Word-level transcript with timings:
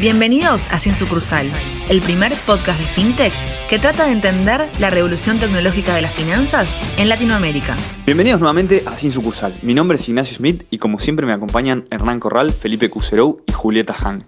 Bienvenidos 0.00 0.72
a 0.72 0.78
Sin 0.78 0.94
Sucursal, 0.94 1.44
el 1.90 2.00
primer 2.00 2.32
podcast 2.46 2.78
de 2.78 2.86
FinTech 2.86 3.32
que 3.68 3.80
trata 3.80 4.06
de 4.06 4.12
entender 4.12 4.68
la 4.78 4.90
revolución 4.90 5.40
tecnológica 5.40 5.92
de 5.96 6.02
las 6.02 6.14
finanzas 6.14 6.78
en 6.98 7.08
Latinoamérica. 7.08 7.76
Bienvenidos 8.06 8.38
nuevamente 8.38 8.84
a 8.86 8.94
Sin 8.94 9.10
Sucursal. 9.10 9.54
Mi 9.62 9.74
nombre 9.74 9.96
es 9.96 10.08
Ignacio 10.08 10.36
Smith 10.36 10.64
y 10.70 10.78
como 10.78 11.00
siempre 11.00 11.26
me 11.26 11.32
acompañan 11.32 11.88
Hernán 11.90 12.20
Corral, 12.20 12.52
Felipe 12.52 12.88
Cuserou 12.88 13.42
y 13.44 13.50
Julieta 13.50 13.92
Hang. 13.92 14.22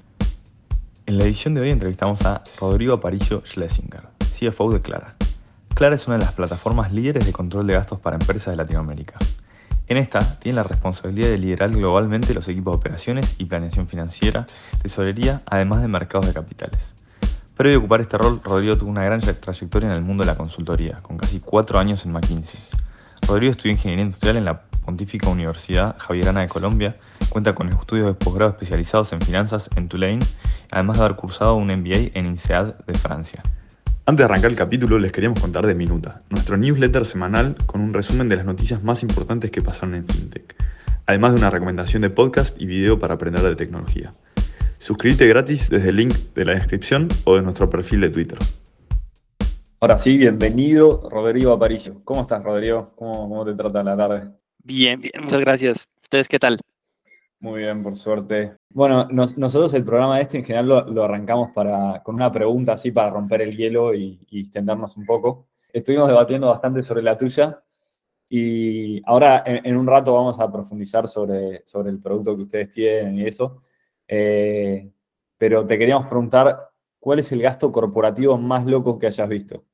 En 1.07 1.19
la 1.19 1.25
edición 1.25 1.55
de 1.55 1.61
hoy 1.61 1.71
entrevistamos 1.71 2.21
a 2.23 2.43
Rodrigo 2.61 2.95
Aparicio 2.95 3.45
Schlesinger, 3.47 4.03
CFO 4.19 4.73
de 4.73 4.81
Clara. 4.81 5.15
Clara 5.75 5.95
es 5.95 6.05
una 6.09 6.17
de 6.17 6.25
las 6.25 6.33
plataformas 6.33 6.91
líderes 6.91 7.27
de 7.27 7.33
control 7.33 7.69
de 7.69 7.75
gastos 7.75 8.01
para 8.01 8.17
empresas 8.17 8.49
de 8.49 8.57
Latinoamérica. 8.57 9.21
En 9.91 9.97
esta, 9.97 10.21
tiene 10.39 10.55
la 10.55 10.63
responsabilidad 10.63 11.31
de 11.31 11.39
liderar 11.39 11.71
globalmente 11.71 12.33
los 12.33 12.47
equipos 12.47 12.75
de 12.75 12.77
operaciones 12.77 13.35
y 13.39 13.47
planeación 13.47 13.89
financiera, 13.89 14.47
tesorería, 14.81 15.43
además 15.47 15.83
de 15.83 15.89
mercados 15.89 16.29
de 16.29 16.33
capitales. 16.33 16.79
Previo 17.57 17.79
a 17.79 17.81
ocupar 17.81 18.01
este 18.01 18.17
rol, 18.17 18.41
Rodrigo 18.45 18.79
tuvo 18.79 18.89
una 18.89 19.03
gran 19.03 19.21
trayectoria 19.21 19.89
en 19.89 19.97
el 19.97 20.03
mundo 20.03 20.23
de 20.23 20.29
la 20.29 20.37
consultoría, 20.37 20.99
con 21.03 21.19
casi 21.19 21.41
cuatro 21.41 21.81
años 21.81 22.05
en 22.05 22.13
McKinsey. 22.13 22.79
Rodrigo 23.27 23.51
estudió 23.51 23.73
Ingeniería 23.73 24.05
Industrial 24.05 24.37
en 24.37 24.45
la 24.45 24.61
Pontífica 24.61 25.29
Universidad 25.29 25.97
Javierana 25.99 26.43
de 26.43 26.49
Colombia, 26.49 26.95
cuenta 27.29 27.57
con 27.57 27.69
estudios 27.69 28.07
de 28.07 28.15
posgrado 28.15 28.53
especializados 28.53 29.13
en 29.13 29.21
finanzas 29.21 29.69
en 29.75 29.89
Tulane, 29.89 30.21
además 30.71 30.99
de 30.99 31.05
haber 31.05 31.17
cursado 31.17 31.57
un 31.57 31.67
MBA 31.67 32.13
en 32.15 32.27
INSEAD 32.27 32.77
de 32.87 32.95
Francia. 32.95 33.43
Antes 34.07 34.19
de 34.19 34.25
arrancar 34.25 34.51
el 34.51 34.57
capítulo, 34.57 34.99
les 34.99 35.13
queríamos 35.13 35.41
contar 35.41 35.67
de 35.67 35.75
Minuta, 35.75 36.23
nuestro 36.31 36.57
newsletter 36.57 37.05
semanal 37.05 37.55
con 37.67 37.83
un 37.83 37.93
resumen 37.93 38.29
de 38.29 38.37
las 38.37 38.47
noticias 38.47 38.83
más 38.83 39.03
importantes 39.03 39.51
que 39.51 39.61
pasaron 39.61 39.95
en 39.95 40.09
FinTech, 40.09 40.57
además 41.07 41.33
de 41.35 41.39
una 41.39 41.51
recomendación 41.51 42.03
de 42.03 42.11
podcast 42.11 42.61
y 42.61 42.67
video 42.67 42.99
para 42.99 43.15
aprender 43.15 43.43
de 43.43 43.55
tecnología. 43.57 44.11
Suscríbete 44.79 45.27
gratis 45.27 45.69
desde 45.69 45.91
el 45.91 45.97
link 45.97 46.15
de 46.35 46.45
la 46.47 46.55
descripción 46.55 47.09
o 47.25 47.37
de 47.37 47.43
nuestro 47.43 47.69
perfil 47.69 48.01
de 48.01 48.11
Twitter. 48.11 48.39
Ahora 49.79 49.99
sí, 49.99 50.17
bienvenido 50.17 51.09
Rodrigo 51.11 51.53
Aparicio. 51.53 52.01
¿Cómo 52.03 52.23
estás, 52.23 52.43
Rodrigo? 52.43 52.93
¿Cómo, 52.97 53.29
cómo 53.29 53.45
te 53.45 53.55
trata 53.55 53.85
la 53.85 53.97
tarde? 53.97 54.31
Bien, 54.65 55.01
bien, 55.01 55.13
muchas 55.21 55.41
gracias. 55.41 55.89
¿Ustedes 56.03 56.27
qué 56.27 56.39
tal? 56.39 56.59
Muy 57.41 57.61
bien, 57.61 57.83
por 57.83 57.97
suerte. 57.97 58.55
Bueno, 58.69 59.09
nosotros 59.11 59.73
el 59.73 59.85
programa 59.85 60.21
este 60.21 60.39
en 60.39 60.45
general 60.45 60.69
lo, 60.95 61.05
arrancamos 61.05 61.51
para, 61.55 62.03
con 62.03 62.15
una 62.15 62.31
pregunta 62.31 62.75
así 62.75 62.91
para 62.91 63.11
romper 63.11 63.41
el 63.41 63.57
hielo 63.57 63.95
y, 63.95 64.21
extendernos 64.31 64.99
un 64.99 65.07
poco. 65.07 65.49
Estuvimos 65.73 66.09
debatiendo 66.09 66.49
bastante 66.49 66.83
sobre 66.83 67.03
la 67.03 67.17
tuya 67.17 67.63
y 68.29 69.03
ahora 69.09 69.43
en, 69.47 69.75
un 69.75 69.87
rato 69.87 70.13
vamos 70.13 70.39
a 70.39 70.53
profundizar 70.53 71.09
sobre, 71.09 71.63
sobre 71.65 71.91
el 71.91 71.99
producto 71.99 72.37
que 72.37 72.43
ustedes 72.43 72.71
tienen 72.71 73.19
y 73.19 73.27
eso. 73.27 73.63
Eh, 74.07 74.91
pero 75.39 75.65
te 75.65 75.79
queríamos 75.79 76.09
preguntar, 76.09 76.71
¿cuál 76.99 77.21
es 77.21 77.33
el 77.33 77.41
gasto 77.41 77.73
corporativo 77.73 78.37
más 78.37 78.67
loco 78.67 78.99
que 78.99 79.07
hayas 79.07 79.29
visto? 79.31 79.65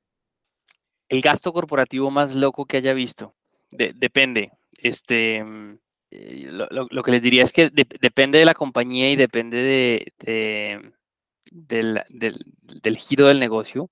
El 1.08 1.20
gasto 1.20 1.52
corporativo 1.52 2.12
más 2.12 2.36
loco 2.36 2.64
que 2.64 2.76
haya 2.76 2.94
visto. 2.94 3.34
depende. 3.70 4.52
Este, 4.78 5.44
eh, 6.16 6.50
lo, 6.50 7.02
que 7.02 7.10
les 7.10 7.22
diría 7.22 7.42
es 7.42 7.52
que 7.52 7.70
depende 7.70 8.38
de 8.38 8.44
la 8.44 8.54
compañía 8.54 9.10
y 9.10 9.16
depende 9.16 9.62
de, 9.62 10.92
del, 11.50 12.96
giro 12.96 13.26
del 13.26 13.40
negocio. 13.40 13.90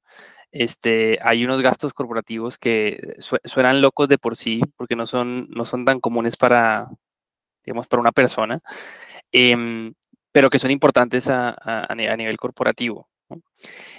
Este, 0.50 1.19
hay 1.22 1.45
unos 1.45 1.61
gastos 1.62 1.92
corporativos 1.92 2.58
que 2.58 3.17
suenan 3.19 3.83
locos 3.83 4.08
de 4.08 4.19
por 4.19 4.36
sí 4.36 4.61
porque 4.77 4.97
no 4.97 5.06
son, 5.06 5.48
tan 5.84 6.00
comunes 6.00 6.36
para, 6.36 6.89
digamos, 7.64 7.89
para 7.89 8.00
una 8.00 8.12
persona, 8.12 8.61
em, 9.33 9.95
pero 10.33 10.50
que 10.50 10.58
son 10.58 10.70
importantes 10.70 11.28
a 11.28 11.95
nivel 11.97 12.36
corporativo. 12.36 13.08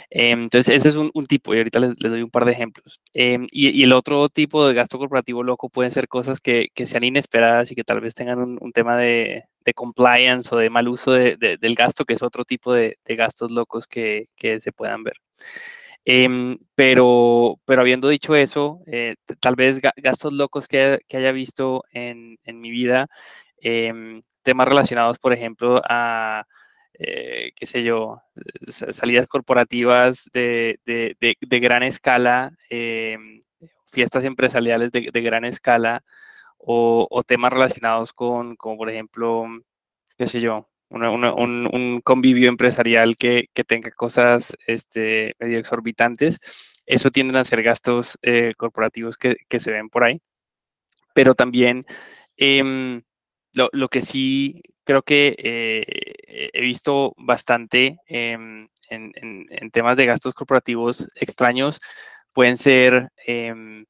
Em, 0.09 0.43
entonces, 0.43 0.75
ese 0.75 0.89
es 0.89 0.95
un, 0.95 1.25
tipo, 1.27 1.53
y 1.53 1.57
ahorita 1.57 1.79
les, 1.79 1.95
doy 1.95 2.21
un 2.21 2.29
par 2.29 2.45
de 2.45 2.51
ejemplos. 2.53 3.01
Em, 3.13 3.47
y, 3.51 3.83
el 3.83 3.93
otro 3.93 4.29
tipo 4.29 4.65
de 4.67 4.73
gasto 4.73 4.97
corporativo 4.97 5.43
loco 5.43 5.69
pueden 5.69 5.91
ser 5.91 6.07
cosas 6.07 6.39
que, 6.39 6.69
sean 6.85 7.03
inesperadas 7.03 7.71
y 7.71 7.75
que 7.75 7.83
tal 7.83 8.01
vez 8.01 8.13
tengan 8.13 8.39
un, 8.39 8.71
tema 8.71 8.97
de, 8.97 9.45
compliance 9.75 10.53
o 10.53 10.57
de 10.57 10.69
mal 10.69 10.87
uso 10.87 11.11
del 11.11 11.75
gasto, 11.75 12.05
que 12.05 12.13
es 12.13 12.23
otro 12.23 12.45
tipo 12.45 12.73
de, 12.73 12.97
gastos 13.07 13.51
locos 13.51 13.87
que, 13.87 14.27
se 14.59 14.71
puedan 14.71 15.03
ver. 15.03 15.15
Em, 16.05 16.57
pero, 16.75 17.59
pero 17.65 17.81
habiendo 17.81 18.09
dicho 18.09 18.35
eso, 18.35 18.81
eh, 18.85 19.15
tal 19.39 19.55
vez 19.55 19.81
gastos 19.81 20.33
locos 20.33 20.67
que, 20.67 20.99
haya 21.13 21.31
visto 21.31 21.83
en, 21.91 22.37
en 22.43 22.61
mi 22.61 22.69
vida, 22.71 23.07
temas 24.43 24.67
relacionados, 24.67 25.17
por 25.19 25.33
ejemplo, 25.33 25.81
a 25.89 26.45
eh, 26.99 27.51
qué 27.55 27.65
sé 27.65 27.83
yo, 27.83 28.21
salidas 28.67 29.27
corporativas 29.27 30.29
de, 30.33 30.79
gran 31.41 31.83
escala, 31.83 32.51
em, 32.69 33.43
fiestas 33.91 34.23
empresariales 34.25 34.91
de, 34.91 35.21
gran 35.21 35.45
escala 35.45 36.03
o, 36.57 37.23
temas 37.25 37.53
relacionados 37.53 38.13
con, 38.13 38.55
como 38.55 38.77
por 38.77 38.89
ejemplo, 38.89 39.45
qué 40.17 40.27
sé 40.27 40.39
yo, 40.41 40.69
un, 40.89 42.01
convivio 42.03 42.49
empresarial 42.49 43.15
que, 43.17 43.49
tenga 43.67 43.91
cosas 43.91 44.55
este, 44.67 45.33
medio 45.39 45.59
exorbitantes. 45.59 46.39
Eso 46.85 47.11
tienden 47.11 47.37
a 47.37 47.43
ser 47.43 47.63
gastos 47.63 48.17
eh, 48.21 48.53
corporativos 48.57 49.17
que, 49.17 49.59
se 49.59 49.71
ven 49.71 49.89
por 49.89 50.03
ahí. 50.03 50.21
Pero 51.13 51.33
también 51.35 51.85
em, 52.37 53.01
lo, 53.53 53.87
que 53.89 54.01
sí 54.01 54.61
creo 54.85 55.03
que 55.03 55.35
eh, 55.37 56.49
he 56.53 56.61
visto 56.61 57.13
bastante 57.17 57.97
en, 58.07 58.69
temas 59.73 59.97
de 59.97 60.05
gastos 60.05 60.33
corporativos 60.33 61.07
extraños 61.15 61.81
pueden 62.33 62.55
ser 62.57 63.09
em, 63.25 63.85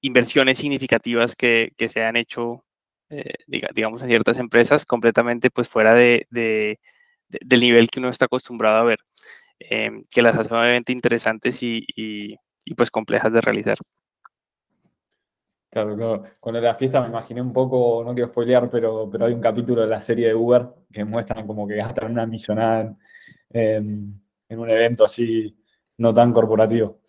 inversiones 0.00 0.58
significativas 0.58 1.36
que, 1.36 1.72
se 1.88 2.04
han 2.04 2.16
hecho, 2.16 2.64
eh, 3.10 3.34
digamos, 3.46 4.02
en 4.02 4.08
ciertas 4.08 4.38
empresas 4.38 4.86
completamente 4.86 5.50
pues 5.50 5.68
fuera 5.68 5.94
de, 5.94 6.26
del 6.30 7.60
nivel 7.60 7.88
que 7.90 8.00
uno 8.00 8.10
está 8.10 8.26
acostumbrado 8.26 8.78
a 8.78 8.84
ver, 8.84 9.00
em, 9.60 10.04
que 10.10 10.22
las 10.22 10.36
hace 10.38 10.54
obviamente 10.54 10.92
interesantes 10.92 11.58
y 11.62 11.84
pues 12.76 12.90
complejas 12.90 13.32
de 13.32 13.40
realizar. 13.40 13.78
Claro, 15.70 15.96
claro. 15.96 16.24
Con 16.40 16.60
la 16.60 16.74
fiesta 16.74 17.00
me 17.02 17.08
imaginé 17.08 17.42
un 17.42 17.52
poco, 17.52 18.02
no 18.02 18.14
quiero 18.14 18.30
spoilear, 18.30 18.70
pero, 18.70 19.08
pero 19.10 19.26
hay 19.26 19.34
un 19.34 19.40
capítulo 19.40 19.82
de 19.82 19.88
la 19.88 20.00
serie 20.00 20.28
de 20.28 20.34
Uber 20.34 20.66
que 20.90 21.04
muestran 21.04 21.46
como 21.46 21.66
que 21.68 21.76
gastan 21.76 22.12
una 22.12 22.26
millonada 22.26 22.96
en, 23.50 24.22
un 24.48 24.70
evento 24.70 25.04
así 25.04 25.54
no 25.98 26.14
tan 26.14 26.32
corporativo. 26.32 27.00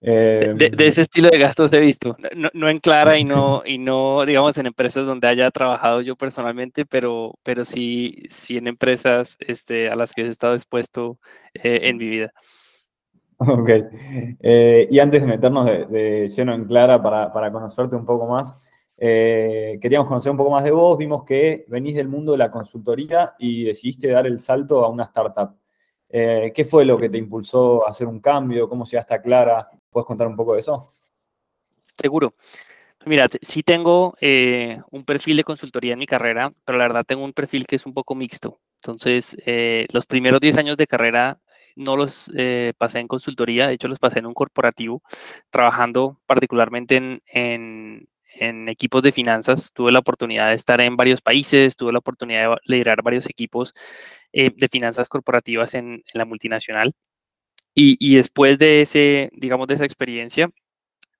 de, 0.00 0.42
em, 0.42 0.58
ese 0.78 1.02
estilo 1.02 1.28
de 1.28 1.38
gastos 1.38 1.72
he 1.72 1.80
visto, 1.80 2.16
no, 2.54 2.68
en 2.68 2.78
Clara 2.78 3.18
y 3.18 3.24
no, 3.24 3.62
y 3.66 3.78
no, 3.78 4.24
digamos, 4.24 4.56
en 4.58 4.66
empresas 4.66 5.04
donde 5.04 5.26
haya 5.26 5.50
trabajado 5.50 6.02
yo 6.02 6.14
personalmente, 6.14 6.86
pero, 6.86 7.34
pero 7.42 7.64
sí, 7.64 8.22
sí 8.30 8.58
en 8.58 8.68
empresas 8.68 9.36
este, 9.40 9.90
a 9.90 9.96
las 9.96 10.12
que 10.12 10.22
he 10.22 10.28
estado 10.28 10.54
expuesto 10.54 11.18
eh, 11.54 11.80
en 11.82 11.96
mi 11.96 12.06
vida. 12.06 12.32
Ok. 13.48 13.70
Eh, 14.40 14.88
y 14.90 14.98
antes 14.98 15.20
de 15.20 15.26
meternos 15.26 15.66
de, 15.66 16.28
lleno 16.28 16.54
en 16.54 16.64
Clara 16.64 17.02
para, 17.02 17.52
conocerte 17.52 17.96
un 17.96 18.06
poco 18.06 18.26
más, 18.26 18.56
eh, 18.96 19.78
queríamos 19.80 20.08
conocer 20.08 20.30
un 20.30 20.38
poco 20.38 20.50
más 20.50 20.64
de 20.64 20.70
vos. 20.70 20.96
Vimos 20.96 21.24
que 21.24 21.64
venís 21.68 21.96
del 21.96 22.08
mundo 22.08 22.32
de 22.32 22.38
la 22.38 22.50
consultoría 22.50 23.34
y 23.38 23.64
decidiste 23.64 24.08
dar 24.08 24.26
el 24.26 24.38
salto 24.38 24.84
a 24.84 24.88
una 24.88 25.04
startup. 25.04 25.56
Eh, 26.08 26.52
¿Qué 26.54 26.64
fue 26.64 26.84
lo 26.84 26.96
que 26.98 27.08
te 27.08 27.18
impulsó 27.18 27.86
a 27.86 27.90
hacer 27.90 28.06
un 28.06 28.20
cambio? 28.20 28.68
¿Cómo 28.68 28.84
llegaste 28.84 29.14
a 29.14 29.22
Clara? 29.22 29.68
¿Puedes 29.90 30.06
contar 30.06 30.28
un 30.28 30.36
poco 30.36 30.52
de 30.52 30.60
eso? 30.60 30.92
Seguro. 31.98 32.34
Mira, 33.04 33.28
sí 33.40 33.64
tengo 33.64 34.14
un 34.20 35.04
perfil 35.04 35.36
de 35.36 35.42
consultoría 35.42 35.94
en 35.94 35.98
mi 35.98 36.06
carrera, 36.06 36.52
pero 36.64 36.78
la 36.78 36.84
verdad 36.84 37.04
tengo 37.04 37.24
un 37.24 37.32
perfil 37.32 37.66
que 37.66 37.74
es 37.74 37.84
un 37.84 37.92
poco 37.92 38.14
mixto. 38.14 38.60
Entonces, 38.76 39.36
los 39.92 40.06
primeros 40.06 40.38
10 40.38 40.56
años 40.58 40.76
de 40.76 40.86
carrera 40.86 41.40
no 41.76 41.96
los 41.96 42.30
eh, 42.36 42.72
pasé 42.78 43.00
en 43.00 43.08
consultoría, 43.08 43.66
de 43.66 43.74
hecho 43.74 43.88
los 43.88 43.98
pasé 43.98 44.18
en 44.20 44.26
un 44.26 44.34
corporativo, 44.34 45.02
trabajando 45.50 46.20
particularmente 46.26 47.20
en, 47.26 48.08
equipos 48.68 49.02
de 49.02 49.12
finanzas. 49.12 49.72
Tuve 49.72 49.92
la 49.92 49.98
oportunidad 50.00 50.48
de 50.48 50.54
estar 50.54 50.80
en 50.80 50.96
varios 50.96 51.20
países, 51.20 51.76
tuve 51.76 51.92
la 51.92 51.98
oportunidad 51.98 52.50
de 52.50 52.56
liderar 52.64 53.02
varios 53.02 53.28
equipos 53.28 53.74
eh, 54.32 54.50
de 54.56 54.68
finanzas 54.68 55.08
corporativas 55.08 55.74
en, 55.74 56.02
la 56.14 56.24
multinacional. 56.24 56.94
Y, 57.74 58.16
después 58.16 58.58
de 58.58 58.82
ese, 58.82 59.30
digamos, 59.32 59.66
de 59.66 59.74
esa 59.74 59.84
experiencia, 59.84 60.50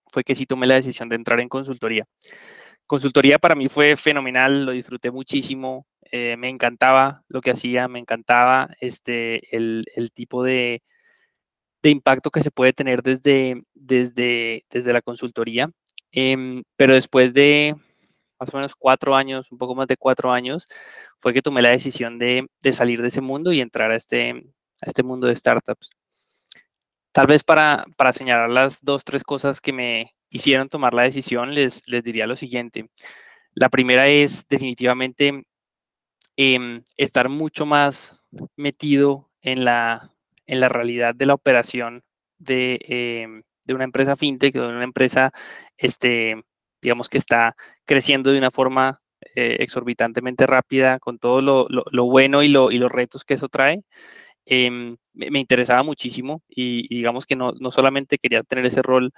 fue 0.09 0.25
que 0.25 0.35
sí 0.35 0.47
tomé 0.47 0.67
la 0.67 0.75
decisión 0.75 1.09
de 1.09 1.17
entrar 1.17 1.41
en 1.41 1.49
consultoría. 1.49 2.07
Consultoría 2.87 3.39
para 3.39 3.55
mí 3.55 3.69
fue 3.69 3.97
fenomenal, 3.97 4.67
lo 4.67 4.73
disfruté 4.73 5.11
muchísimo, 5.11 5.87
eh, 6.13 6.37
me 6.37 6.51
encantaba 6.51 7.25
lo 7.29 7.41
que 7.41 7.53
hacía, 7.53 7.89
me 7.89 7.99
encantaba 7.99 8.69
este, 8.81 9.57
el, 9.57 9.87
tipo 10.15 10.45
de, 10.45 10.83
impacto 11.83 12.31
que 12.31 12.43
se 12.43 12.51
puede 12.51 12.75
tener 12.75 13.03
desde, 13.03 13.63
desde, 13.75 14.67
desde 14.71 14.93
la 14.93 15.03
consultoría. 15.03 15.71
Em, 16.13 16.65
pero 16.77 16.95
después 16.95 17.33
de 17.33 17.75
más 18.39 18.53
o 18.53 18.57
menos 18.59 18.75
cuatro 18.77 19.17
años, 19.17 19.51
un 19.51 19.59
poco 19.59 19.75
más 19.75 19.87
de 19.89 19.97
cuatro 19.97 20.33
años, 20.33 20.69
fue 21.19 21.33
que 21.33 21.43
tomé 21.43 21.63
la 21.63 21.71
decisión 21.71 22.19
de, 22.19 22.47
salir 22.73 23.01
de 23.01 23.09
ese 23.09 23.23
mundo 23.23 23.53
y 23.53 23.63
entrar 23.63 23.91
a 23.91 23.97
este, 23.97 24.31
a 24.83 24.87
este 24.87 25.03
mundo 25.03 25.27
de 25.29 25.37
startups. 25.37 25.91
Tal 27.13 27.27
vez 27.27 27.43
para, 27.43 27.85
para 27.97 28.13
señalar 28.13 28.51
las 28.51 28.83
dos, 28.83 29.05
tres 29.05 29.25
cosas 29.25 29.61
que 29.61 29.73
me 29.73 30.15
hicieron 30.29 30.69
tomar 30.69 30.93
la 30.95 31.03
decisión, 31.05 31.55
les, 31.55 31.83
les 31.87 32.03
diría 32.05 32.27
lo 32.27 32.37
siguiente. 32.37 32.91
La 33.55 33.71
primera 33.71 34.09
es 34.09 34.47
definitivamente 34.49 35.45
em, 36.37 36.85
estar 36.97 37.29
mucho 37.29 37.67
más 37.67 38.21
metido 38.57 39.31
en 39.43 39.65
la, 39.65 40.11
en 40.47 40.61
la 40.61 40.69
realidad 40.69 41.15
de 41.15 41.27
la 41.27 41.35
operación 41.35 42.03
de, 42.39 42.79
em, 42.89 43.43
de 43.65 43.75
una 43.75 43.85
empresa 43.85 44.17
fintech, 44.17 44.55
de 44.55 44.61
una 44.61 44.85
empresa, 44.85 45.33
este, 45.77 46.43
digamos 46.81 47.09
que 47.09 47.19
está 47.19 47.57
creciendo 47.85 48.33
de 48.33 48.39
una 48.39 48.51
forma 48.51 49.01
eh, 49.37 49.59
exorbitantemente 49.61 50.47
rápida, 50.47 50.99
con 50.99 51.19
todo 51.19 51.43
lo, 51.43 51.67
lo, 51.69 52.05
bueno 52.07 52.43
y, 52.43 52.49
lo, 52.49 52.71
y, 52.73 52.79
los 52.79 52.91
retos 52.91 53.25
que 53.25 53.35
eso 53.35 53.49
trae. 53.49 53.83
Em, 54.47 54.97
me, 55.15 55.39
interesaba 55.39 55.83
muchísimo 55.85 56.43
y, 56.49 56.89
digamos 56.95 57.27
que 57.27 57.37
no, 57.37 57.53
no, 57.61 57.71
solamente 57.71 58.19
quería 58.19 58.43
tener 58.43 58.67
ese 58.67 58.83
rol 58.83 59.13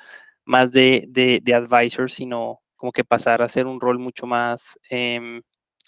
más 0.45 0.73
de, 0.73 1.07
de, 1.09 1.41
de, 1.43 1.55
advisor, 1.55 2.11
sino 2.11 2.61
como 2.77 2.93
que 2.93 3.05
pasar 3.05 3.43
a 3.43 3.49
ser 3.49 3.67
un 3.67 3.81
rol 3.81 3.99
mucho 3.99 4.27
más 4.27 4.79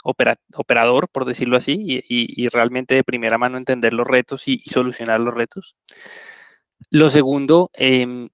operador, 0.06 1.08
por 1.08 1.24
decirlo 1.24 1.56
así, 1.56 2.02
y, 2.08 2.48
realmente 2.48 2.94
de 2.94 3.04
primera 3.04 3.38
mano 3.38 3.58
entender 3.58 3.92
los 3.92 4.06
retos 4.06 4.46
y, 4.48 4.58
solucionar 4.60 5.20
los 5.20 5.34
retos. 5.34 5.76
Lo 6.90 7.10
segundo, 7.10 7.70
em, 7.74 8.28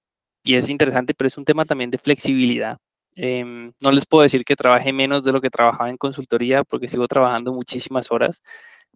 y 0.44 0.54
es 0.56 0.68
interesante, 0.68 1.14
pero 1.14 1.28
es 1.28 1.38
un 1.38 1.44
tema 1.44 1.64
también 1.64 1.90
de 1.90 1.98
flexibilidad. 1.98 2.78
Em, 3.14 3.72
no 3.80 3.92
les 3.92 4.06
puedo 4.06 4.22
decir 4.22 4.44
que 4.44 4.56
trabaje 4.56 4.92
menos 4.92 5.24
de 5.24 5.32
lo 5.32 5.40
que 5.40 5.50
trabajaba 5.50 5.90
en 5.90 5.98
consultoría 5.98 6.64
porque 6.64 6.88
sigo 6.88 7.06
trabajando 7.08 7.52
muchísimas 7.52 8.10
horas, 8.10 8.42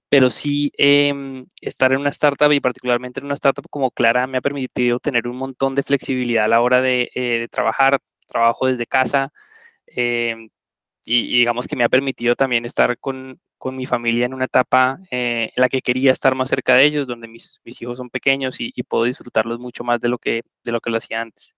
pero 0.09 0.31
sí 0.31 0.73
em, 0.79 1.47
estar 1.61 1.93
en 1.93 2.01
una 2.01 2.11
startup 2.11 2.53
y 2.53 2.61
particularmente 2.61 3.21
en 3.21 3.27
una 3.27 3.35
startup 3.35 3.67
como 3.71 3.91
Clara 3.91 4.27
me 4.27 4.39
ha 4.39 4.41
permitido 4.41 5.01
tener 5.01 5.29
un 5.29 5.37
montón 5.37 5.75
de 5.75 5.83
flexibilidad 5.83 6.45
a 6.47 6.49
la 6.49 6.61
hora 6.63 6.81
de, 6.81 7.11
eh, 7.15 7.49
trabajar, 7.51 8.01
trabajo 8.27 8.67
desde 8.67 8.87
casa 8.87 9.33
em, 11.07 11.25
y, 11.25 11.39
digamos 11.39 11.67
que 11.67 11.77
me 11.77 11.85
ha 11.85 11.89
permitido 11.89 12.35
también 12.37 12.65
estar 12.65 12.99
con, 12.99 13.41
con 13.59 13.77
mi 13.77 13.87
familia 13.87 14.27
en 14.27 14.35
una 14.35 14.45
etapa 14.45 14.99
eh, 15.11 15.51
en 15.55 15.61
la 15.61 15.69
que 15.69 15.83
quería 15.83 16.13
estar 16.13 16.35
más 16.35 16.49
cerca 16.49 16.75
de 16.75 16.85
ellos, 16.85 17.07
donde 17.07 17.29
mis, 17.29 17.61
mis 17.65 17.81
hijos 17.83 17.99
son 17.99 18.11
pequeños 18.11 18.57
y, 18.61 18.73
puedo 18.85 19.05
disfrutarlos 19.05 19.59
mucho 19.59 19.85
más 19.85 20.01
de 20.01 20.09
lo 20.09 20.19
que, 20.19 20.43
de 20.65 20.73
lo, 20.73 20.81
que 20.81 20.91
lo 20.91 20.99
hacía 20.99 21.21
antes. 21.21 21.57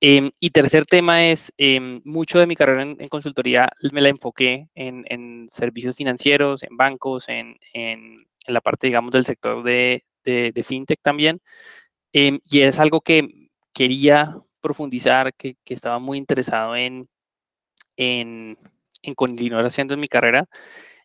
Em, 0.00 0.30
y 0.38 0.50
tercer 0.50 0.86
tema 0.86 1.26
es, 1.26 1.52
em, 1.56 2.00
mucho 2.04 2.38
de 2.38 2.46
mi 2.46 2.54
carrera 2.54 2.82
en, 2.82 3.08
consultoría 3.08 3.68
me 3.92 4.00
la 4.00 4.08
enfoqué 4.10 4.68
en, 4.74 5.04
en 5.08 5.48
servicios 5.50 5.96
financieros, 5.96 6.62
en 6.62 6.76
bancos, 6.76 7.28
en, 7.28 7.56
en, 7.72 8.26
la 8.46 8.60
parte, 8.60 8.86
digamos, 8.86 9.12
del 9.12 9.26
sector 9.26 9.62
de, 9.62 10.04
de, 10.24 10.62
fintech 10.64 11.00
también. 11.02 11.40
Em, 12.12 12.40
y 12.44 12.60
es 12.60 12.78
algo 12.78 13.00
que 13.00 13.50
quería 13.72 14.36
profundizar, 14.60 15.34
que, 15.34 15.56
que 15.64 15.74
estaba 15.74 15.98
muy 15.98 16.18
interesado 16.18 16.76
en, 16.76 17.08
en, 17.98 18.56
continuar 19.16 19.66
haciendo 19.66 19.94
en 19.94 20.00
mi 20.00 20.08
carrera. 20.08 20.46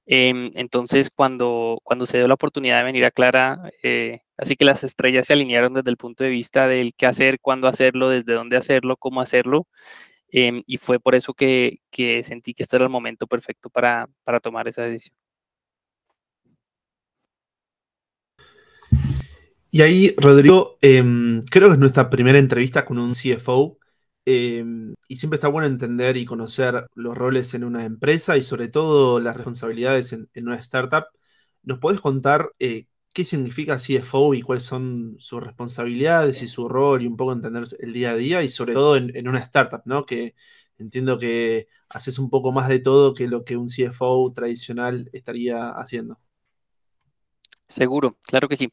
Em, 0.05 0.51
entonces, 0.55 1.09
cuando, 1.09 1.79
cuando 1.83 2.05
se 2.05 2.17
dio 2.17 2.27
la 2.27 2.33
oportunidad 2.35 2.79
de 2.79 2.85
venir 2.85 3.05
a 3.05 3.11
Clara, 3.11 3.71
eh, 3.83 4.21
así 4.37 4.55
que 4.55 4.65
las 4.65 4.83
estrellas 4.83 5.27
se 5.27 5.33
alinearon 5.33 5.73
desde 5.73 5.91
el 5.91 5.97
punto 5.97 6.23
de 6.23 6.29
vista 6.29 6.67
del 6.67 6.93
qué 6.95 7.05
hacer, 7.07 7.39
cuándo 7.41 7.67
hacerlo, 7.67 8.09
desde 8.09 8.33
dónde 8.33 8.57
hacerlo, 8.57 8.97
cómo 8.97 9.21
hacerlo. 9.21 9.67
Em, 10.29 10.63
y 10.67 10.77
fue 10.77 10.99
por 10.99 11.15
eso 11.15 11.33
que, 11.33 11.79
que, 11.91 12.23
sentí 12.23 12.53
que 12.53 12.63
este 12.63 12.75
era 12.77 12.85
el 12.85 12.91
momento 12.91 13.27
perfecto 13.27 13.69
para, 13.69 14.09
para 14.23 14.39
tomar 14.39 14.67
esa 14.67 14.83
decisión. 14.83 15.15
Y 19.71 19.81
ahí, 19.81 20.13
Rodrigo, 20.17 20.77
em, 20.81 21.41
creo 21.49 21.69
que 21.69 21.73
es 21.73 21.79
nuestra 21.79 22.09
primera 22.11 22.37
entrevista 22.37 22.85
con 22.85 22.99
un 22.99 23.11
CFO. 23.11 23.79
Em, 24.25 24.93
y 25.07 25.17
siempre 25.17 25.35
está 25.35 25.49
bueno 25.49 25.67
entender 25.67 26.15
y 26.15 26.25
conocer 26.25 26.87
los 26.95 27.17
roles 27.17 27.53
en 27.55 27.65
una 27.65 27.83
empresa 27.85 28.37
y 28.37 28.43
sobre 28.43 28.69
todo 28.69 29.19
las 29.19 29.35
responsabilidades 29.35 30.13
en, 30.13 30.29
una 30.47 30.55
startup. 30.57 31.05
¿Nos 31.63 31.79
podés 31.79 31.99
contar 31.99 32.51
eh, 32.59 32.87
qué 33.13 33.25
significa 33.25 33.77
CFO 33.77 34.33
y 34.33 34.41
cuáles 34.41 34.63
son 34.63 35.15
sus 35.19 35.43
responsabilidades 35.43 36.41
y 36.41 36.47
su 36.47 36.69
rol 36.69 37.01
y 37.01 37.07
un 37.07 37.17
poco 37.17 37.33
entender 37.33 37.63
el 37.79 37.93
día 37.93 38.11
a 38.11 38.15
día 38.15 38.43
y 38.43 38.49
sobre 38.49 38.73
todo 38.73 38.95
en, 38.97 39.27
una 39.27 39.39
startup, 39.39 39.81
¿no? 39.85 40.05
Que 40.05 40.35
entiendo 40.77 41.19
que 41.19 41.67
haces 41.89 42.17
un 42.19 42.29
poco 42.29 42.51
más 42.51 42.69
de 42.69 42.79
todo 42.79 43.13
que 43.13 43.27
lo 43.27 43.43
que 43.43 43.57
un 43.57 43.67
CFO 43.69 44.31
tradicional 44.33 45.09
estaría 45.13 45.69
haciendo. 45.71 46.19
Seguro, 47.67 48.17
claro 48.23 48.47
que 48.47 48.55
sí. 48.55 48.71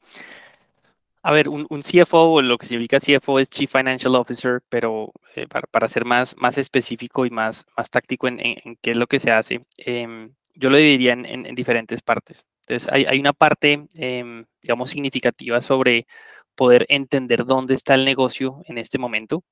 A 1.22 1.32
ver, 1.32 1.48
un, 1.50 1.66
CFO, 1.82 2.40
lo 2.40 2.56
que 2.56 2.66
significa 2.66 2.98
CFO 2.98 3.38
es 3.38 3.50
Chief 3.50 3.70
Financial 3.70 4.14
Officer, 4.16 4.62
pero 4.70 5.12
eh, 5.36 5.46
para, 5.46 5.88
ser 5.88 6.06
más, 6.06 6.34
más 6.38 6.56
específico 6.56 7.26
y 7.26 7.30
más, 7.30 7.66
más 7.76 7.90
táctico 7.90 8.26
en, 8.26 8.38
qué 8.80 8.92
es 8.92 8.96
lo 8.96 9.06
que 9.06 9.18
se 9.18 9.30
hace, 9.30 9.60
em, 9.76 10.32
yo 10.54 10.70
lo 10.70 10.78
dividiría 10.78 11.12
en, 11.12 11.54
diferentes 11.54 12.00
partes. 12.00 12.46
Entonces, 12.66 12.88
hay, 12.90 13.18
una 13.20 13.34
parte, 13.34 13.86
em, 13.96 14.46
digamos, 14.62 14.90
significativa 14.90 15.60
sobre 15.60 16.06
poder 16.54 16.86
entender 16.88 17.44
dónde 17.44 17.74
está 17.74 17.94
el 17.94 18.04
negocio 18.06 18.62
en 18.66 18.78
este 18.78 18.98
momento, 18.98 19.44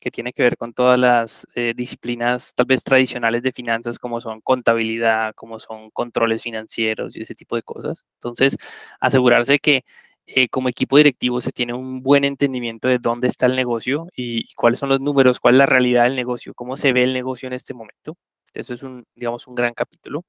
que 0.00 0.10
tiene 0.10 0.32
que 0.34 0.42
ver 0.42 0.56
con 0.58 0.74
todas 0.74 0.98
las 0.98 1.46
eh, 1.54 1.72
disciplinas 1.74 2.54
tal 2.54 2.66
vez 2.66 2.84
tradicionales 2.84 3.42
de 3.42 3.52
finanzas, 3.52 3.98
como 3.98 4.20
son 4.20 4.40
contabilidad, 4.42 5.34
como 5.34 5.58
son 5.58 5.90
controles 5.90 6.42
financieros 6.42 7.16
y 7.16 7.22
ese 7.22 7.34
tipo 7.34 7.56
de 7.56 7.62
cosas. 7.62 8.04
Entonces, 8.16 8.56
asegurarse 9.00 9.58
que 9.58 9.84
eh, 10.26 10.48
como 10.48 10.68
equipo 10.70 10.96
directivo 10.96 11.40
se 11.40 11.52
tiene 11.52 11.74
un 11.74 12.02
buen 12.02 12.24
entendimiento 12.24 12.88
de 12.88 12.98
dónde 12.98 13.28
está 13.28 13.46
el 13.46 13.56
negocio 13.56 14.08
y, 14.16 14.52
cuáles 14.54 14.78
son 14.78 14.88
los 14.88 15.00
números, 15.00 15.38
cuál 15.38 15.54
es 15.54 15.58
la 15.58 15.66
realidad 15.66 16.04
del 16.04 16.16
negocio, 16.16 16.54
cómo 16.54 16.76
se 16.76 16.92
ve 16.92 17.02
el 17.04 17.12
negocio 17.12 17.46
en 17.46 17.52
este 17.52 17.74
momento. 17.74 18.16
Eso 18.54 18.74
es 18.74 18.82
un, 18.82 19.04
digamos, 19.14 19.46
un 19.46 19.54
gran 19.54 19.74
capítulo. 19.74 20.24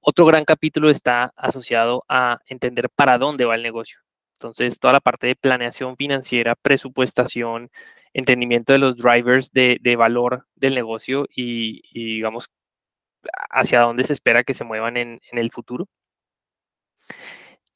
Otro 0.00 0.26
gran 0.26 0.44
capítulo 0.44 0.90
está 0.90 1.32
asociado 1.36 2.04
a 2.08 2.38
entender 2.46 2.88
para 2.90 3.18
dónde 3.18 3.44
va 3.44 3.56
el 3.56 3.62
negocio. 3.62 4.00
Entonces, 4.34 4.78
toda 4.78 4.92
la 4.94 5.00
parte 5.00 5.26
de 5.26 5.36
planeación 5.36 5.96
financiera, 5.96 6.54
presupuestación, 6.54 7.70
entendimiento 8.14 8.72
de 8.72 8.78
los 8.78 8.96
drivers 8.96 9.52
de, 9.52 9.96
valor 9.96 10.46
del 10.56 10.74
negocio 10.74 11.26
y, 11.34 11.82
digamos, 11.92 12.48
hacia 13.50 13.80
dónde 13.80 14.04
se 14.04 14.12
espera 14.12 14.44
que 14.44 14.54
se 14.54 14.64
muevan 14.64 14.96
en 14.96 15.20
el 15.32 15.50
futuro. 15.50 15.88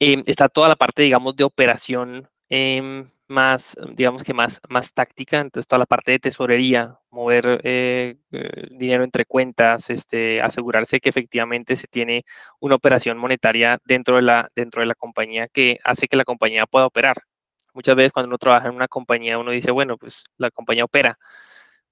Em, 0.05 0.25
está 0.27 0.49
toda 0.49 0.69
la 0.69 0.75
parte, 0.75 1.03
digamos, 1.03 1.37
de 1.37 1.45
operación 1.45 2.29
em, 2.49 3.09
más, 3.29 3.77
digamos 3.95 4.25
que 4.25 4.35
más, 4.35 4.61
más 4.69 4.93
táctica, 4.95 5.39
entonces 5.41 5.69
toda 5.69 5.79
la 5.79 5.87
parte 5.87 6.11
de 6.11 6.19
tesorería, 6.19 6.99
mover 7.11 7.61
eh, 7.63 8.17
eh, 8.33 8.67
dinero 8.73 9.05
entre 9.05 9.25
cuentas, 9.27 9.91
este, 9.91 10.41
asegurarse 10.43 10.99
que 10.99 11.09
efectivamente 11.09 11.77
se 11.77 11.87
tiene 11.87 12.25
una 12.59 12.75
operación 12.75 13.17
monetaria 13.17 13.79
dentro 13.85 14.17
de, 14.17 14.23
la, 14.23 14.51
dentro 14.57 14.81
de 14.81 14.87
la 14.89 14.97
compañía 14.97 15.47
que 15.47 15.79
hace 15.85 16.09
que 16.09 16.17
la 16.17 16.25
compañía 16.25 16.67
pueda 16.67 16.87
operar. 16.87 17.19
Muchas 17.73 17.95
veces 17.95 18.13
cuando 18.13 18.29
uno 18.29 18.39
trabaja 18.39 18.69
en 18.69 18.75
una 18.75 18.89
compañía 18.89 19.39
uno 19.39 19.53
dice, 19.53 19.71
bueno, 19.71 19.97
pues 19.99 20.25
la 20.37 20.51
compañía 20.51 20.85
opera. 20.85 21.17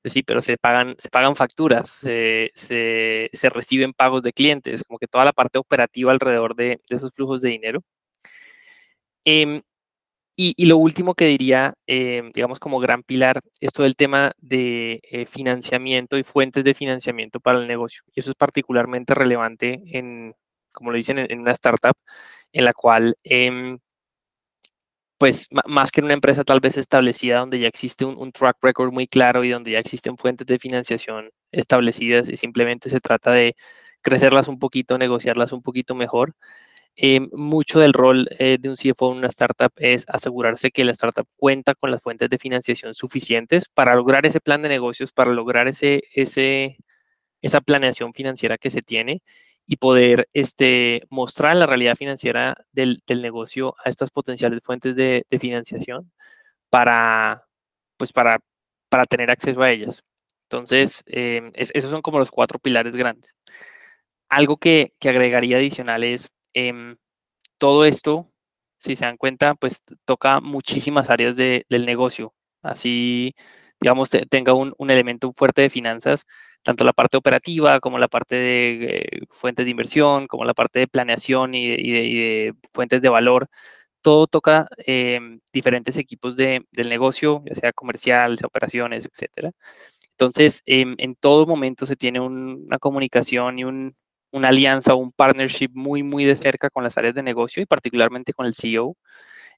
Pues 0.03 0.15
sí, 0.15 0.23
pero 0.23 0.41
se 0.43 0.57
pagan, 0.59 0.97
se 0.99 1.11
pagan 1.11 1.37
facturas, 1.37 1.91
se, 1.91 2.51
se, 2.55 3.51
reciben 3.51 3.93
pagos 3.93 4.23
de 4.23 4.33
clientes, 4.33 4.85
como 4.85 4.99
que 4.99 5.07
toda 5.07 5.25
la 5.27 5.33
parte 5.33 5.59
operativa 5.59 6.13
alrededor 6.13 6.57
de, 6.57 6.81
de 6.89 6.97
esos 6.97 7.13
flujos 7.15 7.41
de 7.43 7.51
dinero. 7.51 7.83
Em, 9.25 9.63
y, 10.37 10.67
lo 10.67 10.79
último 10.79 11.15
que 11.15 11.27
diría, 11.27 11.75
em, 11.87 12.31
digamos 12.33 12.59
como 12.59 12.81
gran 12.81 13.03
pilar, 13.03 13.41
es 13.61 13.73
todo 13.73 13.87
el 13.87 13.97
tema 13.97 14.33
de 14.39 15.01
eh, 15.11 15.27
financiamiento 15.27 16.17
y 16.19 16.25
fuentes 16.25 16.65
de 16.65 16.75
financiamiento 16.75 17.41
para 17.41 17.59
el 17.59 17.67
negocio. 17.67 18.03
Y 18.15 18.21
eso 18.21 18.31
es 18.31 18.37
particularmente 18.37 19.15
relevante 19.15 19.83
en, 19.87 20.35
como 20.73 20.91
lo 20.91 20.97
dicen, 20.97 21.19
en, 21.19 21.41
una 21.41 21.53
startup 21.53 21.95
en 22.53 22.65
la 22.65 22.73
cual, 22.75 23.17
em, 23.25 23.79
pues 25.19 25.49
más 25.67 25.91
que 25.91 26.01
en 26.01 26.07
una 26.07 26.15
empresa 26.15 26.45
tal 26.45 26.61
vez 26.61 26.79
establecida 26.79 27.41
donde 27.41 27.61
ya 27.61 27.69
existe 27.69 28.07
un, 28.07 28.33
track 28.33 28.57
record 28.63 28.93
muy 28.93 29.07
claro 29.07 29.45
y 29.45 29.51
donde 29.51 29.73
ya 29.73 29.79
existen 29.79 30.17
fuentes 30.17 30.47
de 30.47 30.59
financiación 30.59 31.31
establecidas 31.53 32.29
y 32.31 32.37
simplemente 32.39 32.89
se 32.89 33.01
trata 33.01 33.33
de 33.33 33.55
crecerlas 34.03 34.49
un 34.49 34.59
poquito, 34.59 34.97
negociarlas 34.99 35.53
un 35.53 35.63
poquito 35.63 35.95
mejor. 35.95 36.35
Eh, 36.97 37.21
mucho 37.33 37.81
del 37.81 37.93
rol 37.95 38.29
eh, 38.39 38.59
de 38.61 38.69
un 38.69 38.77
CFO 38.77 39.13
en 39.13 39.19
una 39.19 39.29
startup 39.29 39.73
es 39.77 40.05
asegurarse 40.09 40.71
que 40.71 40.85
la 40.85 40.93
startup 40.93 41.27
cuenta 41.37 41.75
con 41.75 41.91
las 41.91 42.03
fuentes 42.03 42.29
de 42.29 42.39
financiación 42.39 42.95
suficientes 42.95 43.69
para 43.69 43.95
lograr 43.95 44.27
ese 44.27 44.41
plan 44.41 44.61
de 44.63 44.69
negocios, 44.69 45.13
para 45.13 45.33
lograr 45.33 45.69
ese, 45.69 46.03
ese, 46.15 46.79
esa 47.43 47.61
planeación 47.61 48.13
financiera 48.15 48.59
que 48.59 48.71
se 48.71 48.83
tiene 48.83 49.23
y 49.67 49.77
poder 49.77 50.29
este, 50.33 51.03
mostrar 51.11 51.57
la 51.57 51.67
realidad 51.67 51.97
financiera 51.97 52.57
del, 52.73 53.03
del 53.07 53.23
negocio 53.23 53.75
a 53.85 53.89
estas 53.89 54.11
potenciales 54.11 54.61
fuentes 54.63 54.97
de, 54.97 55.25
de, 55.31 55.39
financiación 55.39 56.11
para, 56.71 57.47
pues 57.97 58.13
para, 58.13 58.41
para 58.89 59.05
tener 59.05 59.31
acceso 59.31 59.63
a 59.63 59.71
ellas. 59.71 60.05
Entonces, 60.51 61.05
em, 61.07 61.53
esos 61.55 61.91
son 61.93 62.03
como 62.03 62.19
los 62.19 62.31
cuatro 62.33 62.59
pilares 62.59 62.97
grandes. 62.97 63.37
Algo 64.29 64.57
que, 64.57 64.95
agregaría 65.01 65.59
adicional 65.59 66.03
es 66.05 66.31
em, 66.55 66.97
todo 67.59 67.85
esto, 67.85 68.31
si 68.81 68.97
se 68.97 69.05
dan 69.05 69.17
cuenta, 69.17 69.55
pues 69.55 69.85
toca 70.05 70.41
muchísimas 70.41 71.11
áreas 71.11 71.37
del 71.37 71.87
negocio. 71.87 72.35
Así, 72.63 73.35
digamos, 73.81 74.11
tenga 74.31 74.55
un, 74.55 74.75
elemento 74.91 75.33
fuerte 75.35 75.63
de 75.63 75.71
finanzas, 75.71 76.27
tanto 76.63 76.85
la 76.85 76.93
parte 76.93 77.17
operativa 77.17 77.81
como 77.81 77.99
la 77.99 78.09
parte 78.09 78.37
de 78.37 78.85
eh, 78.85 79.21
fuentes 79.31 79.65
de 79.67 79.71
inversión, 79.71 80.27
como 80.29 80.45
la 80.45 80.55
parte 80.55 80.81
de 80.81 80.89
planeación 80.89 81.55
y 81.55 81.69
de, 81.69 82.55
fuentes 82.73 83.03
de 83.03 83.09
valor. 83.09 83.49
Todo 84.03 84.27
toca 84.27 84.67
em, 84.79 85.41
diferentes 85.53 85.97
equipos 85.99 86.37
del 86.37 86.65
negocio, 86.89 87.43
ya 87.47 87.55
sea 87.55 87.73
comercial, 87.73 88.39
operaciones, 88.45 89.07
etcétera. 89.07 89.53
Entonces, 90.13 90.63
em, 90.67 90.97
en 90.99 91.15
todo 91.17 91.47
momento 91.47 91.87
se 91.87 91.97
tiene 91.97 92.21
una 92.21 92.79
comunicación 92.79 93.59
y 93.59 93.65
una 94.33 94.49
alianza 94.49 94.95
o 94.95 94.99
un 94.99 95.13
partnership 95.13 95.71
muy, 95.75 96.03
muy 96.03 96.25
de 96.25 96.37
cerca 96.37 96.71
con 96.71 96.85
las 96.85 96.97
áreas 96.99 97.15
de 97.15 97.23
negocio 97.23 97.63
y 97.63 97.67
particularmente 97.67 98.33
con 98.33 98.47
el 98.47 98.55
CEO, 98.55 98.97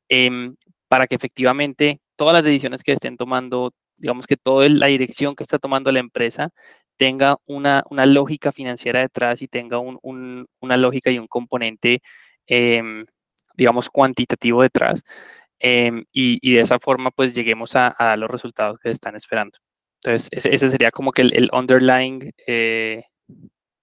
em, 0.09 0.57
para 0.88 1.07
que 1.07 1.14
efectivamente 1.17 2.00
todas 2.17 2.35
las 2.35 2.45
decisiones 2.45 2.83
que 2.83 2.93
estén 2.93 3.17
tomando, 3.17 3.73
digamos 3.97 4.26
que 4.26 4.37
toda 4.37 4.69
la 4.69 4.87
dirección 4.87 5.37
que 5.37 5.45
está 5.45 5.59
tomando 5.59 5.93
la 5.93 6.00
empresa 6.00 6.50
tenga 6.97 7.37
una, 7.47 7.85
lógica 8.07 8.52
financiera 8.52 9.00
detrás 9.00 9.43
y 9.43 9.49
tenga 9.49 9.79
una 9.81 10.76
lógica 10.76 11.11
y 11.11 11.19
un 11.19 11.26
componente, 11.29 12.02
em, 12.47 13.07
digamos, 13.57 13.91
cuantitativo 13.91 14.62
detrás. 14.62 15.02
y, 16.12 16.55
de 16.55 16.61
esa 16.61 16.79
forma, 16.81 17.11
pues 17.11 17.35
lleguemos 17.35 17.76
a, 17.76 17.88
a 17.88 18.17
los 18.17 18.31
resultados 18.31 18.79
que 18.79 18.88
se 18.88 18.95
están 18.95 19.17
esperando. 19.17 19.59
Entonces, 20.05 20.29
ese, 20.33 20.71
sería 20.71 20.91
como 20.91 21.12
que 21.12 21.23
el, 21.23 21.49
underlying 21.52 22.33
eh, 22.47 23.05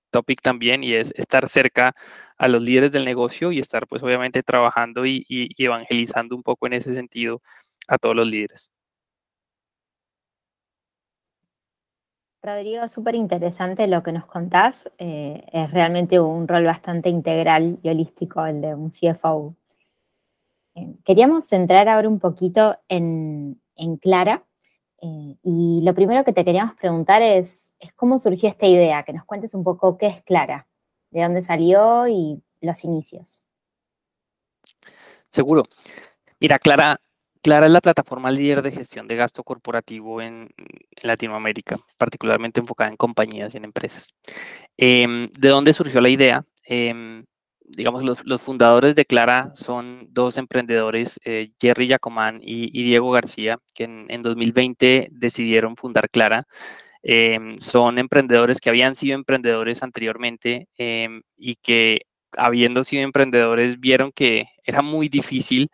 topic 0.10 0.42
también 0.42 0.84
y 0.84 0.94
es 0.94 1.14
estar 1.16 1.48
cerca 1.50 1.96
a 2.38 2.48
los 2.48 2.62
líderes 2.64 2.92
del 2.92 3.06
negocio 3.06 3.52
y 3.52 3.60
estar 3.60 3.88
pues 3.88 4.02
obviamente 4.04 4.44
trabajando 4.44 5.06
y, 5.06 5.26
evangelizando 5.58 6.36
un 6.36 6.44
poco 6.44 6.68
en 6.68 6.74
ese 6.74 6.94
sentido 6.94 7.42
a 7.88 7.98
todos 7.98 8.16
los 8.16 8.28
líderes. 8.28 8.72
Rodrigo, 12.42 12.88
súper 12.88 13.16
interesante 13.16 13.88
lo 13.88 14.02
que 14.02 14.14
nos 14.14 14.26
contás. 14.26 14.90
Eh, 14.98 15.44
es 15.52 15.72
realmente 15.72 16.22
un 16.22 16.48
rol 16.48 16.64
bastante 16.64 17.10
integral 17.10 17.80
y 17.84 17.90
holístico 17.90 18.46
el 18.46 18.62
de 18.62 18.76
un 18.76 18.92
CFO. 18.92 19.56
Eh, 20.76 20.96
queríamos 21.04 21.46
centrar 21.46 21.90
ahora 21.90 22.08
un 22.08 22.20
poquito 22.20 22.78
en, 22.88 23.62
en 23.76 23.98
Clara, 23.98 24.46
eh, 25.02 25.36
y 25.44 25.82
lo 25.84 25.94
primero 25.94 26.24
que 26.24 26.34
te 26.34 26.44
queríamos 26.44 26.76
preguntar 26.76 27.22
es, 27.22 27.74
cómo 27.96 28.20
surgió 28.20 28.50
esta 28.50 28.68
idea, 28.68 29.04
que 29.04 29.14
nos 29.14 29.26
cuentes 29.26 29.54
un 29.54 29.64
poco 29.64 29.98
qué 29.98 30.08
es 30.08 30.24
Clara, 30.24 30.68
de 31.12 31.24
dónde 31.24 31.42
salió 31.42 32.08
y 32.08 32.42
los 32.62 32.84
inicios. 32.84 33.44
Seguro. 35.30 35.64
Mira, 36.40 36.60
Clara, 36.60 37.00
Clara 37.42 37.68
es 37.68 37.72
la 37.72 37.82
plataforma 37.82 38.32
líder 38.32 38.62
de 38.62 38.72
gestión 38.72 39.08
de 39.08 39.16
gasto 39.16 39.44
corporativo 39.44 40.22
en, 40.22 40.50
Latinoamérica, 41.02 41.78
particularmente 41.98 42.60
enfocada 42.60 42.90
en 42.90 42.98
compañías 42.98 43.54
y 43.54 43.58
en 43.58 43.66
empresas. 43.66 44.10
Em, 44.76 45.30
¿De 45.40 45.48
dónde 45.48 45.72
surgió 45.72 46.02
la 46.02 46.10
idea? 46.10 46.46
Em, 46.64 47.26
digamos, 47.70 48.04
los, 48.26 48.42
fundadores 48.42 48.96
de 48.96 49.06
Clara 49.06 49.52
son 49.56 50.08
dos 50.12 50.38
emprendedores, 50.38 51.20
eh, 51.24 51.52
Jerry 51.62 51.88
Yacomán 51.88 52.40
y, 52.42 52.84
Diego 52.84 53.12
García, 53.12 53.60
que 53.74 53.84
en, 53.84 54.22
2020 54.24 55.10
decidieron 55.12 55.76
fundar 55.76 56.10
Clara. 56.10 56.46
Em, 57.04 57.58
son 57.60 57.98
emprendedores 58.00 58.60
que 58.60 58.70
habían 58.70 58.96
sido 58.96 59.16
emprendedores 59.16 59.84
anteriormente 59.84 60.68
em, 60.78 61.22
y 61.38 61.56
que 61.56 62.02
habiendo 62.38 62.84
sido 62.84 63.04
emprendedores 63.04 63.80
vieron 63.80 64.12
que 64.12 64.48
era 64.64 64.82
muy 64.82 65.10
difícil, 65.10 65.70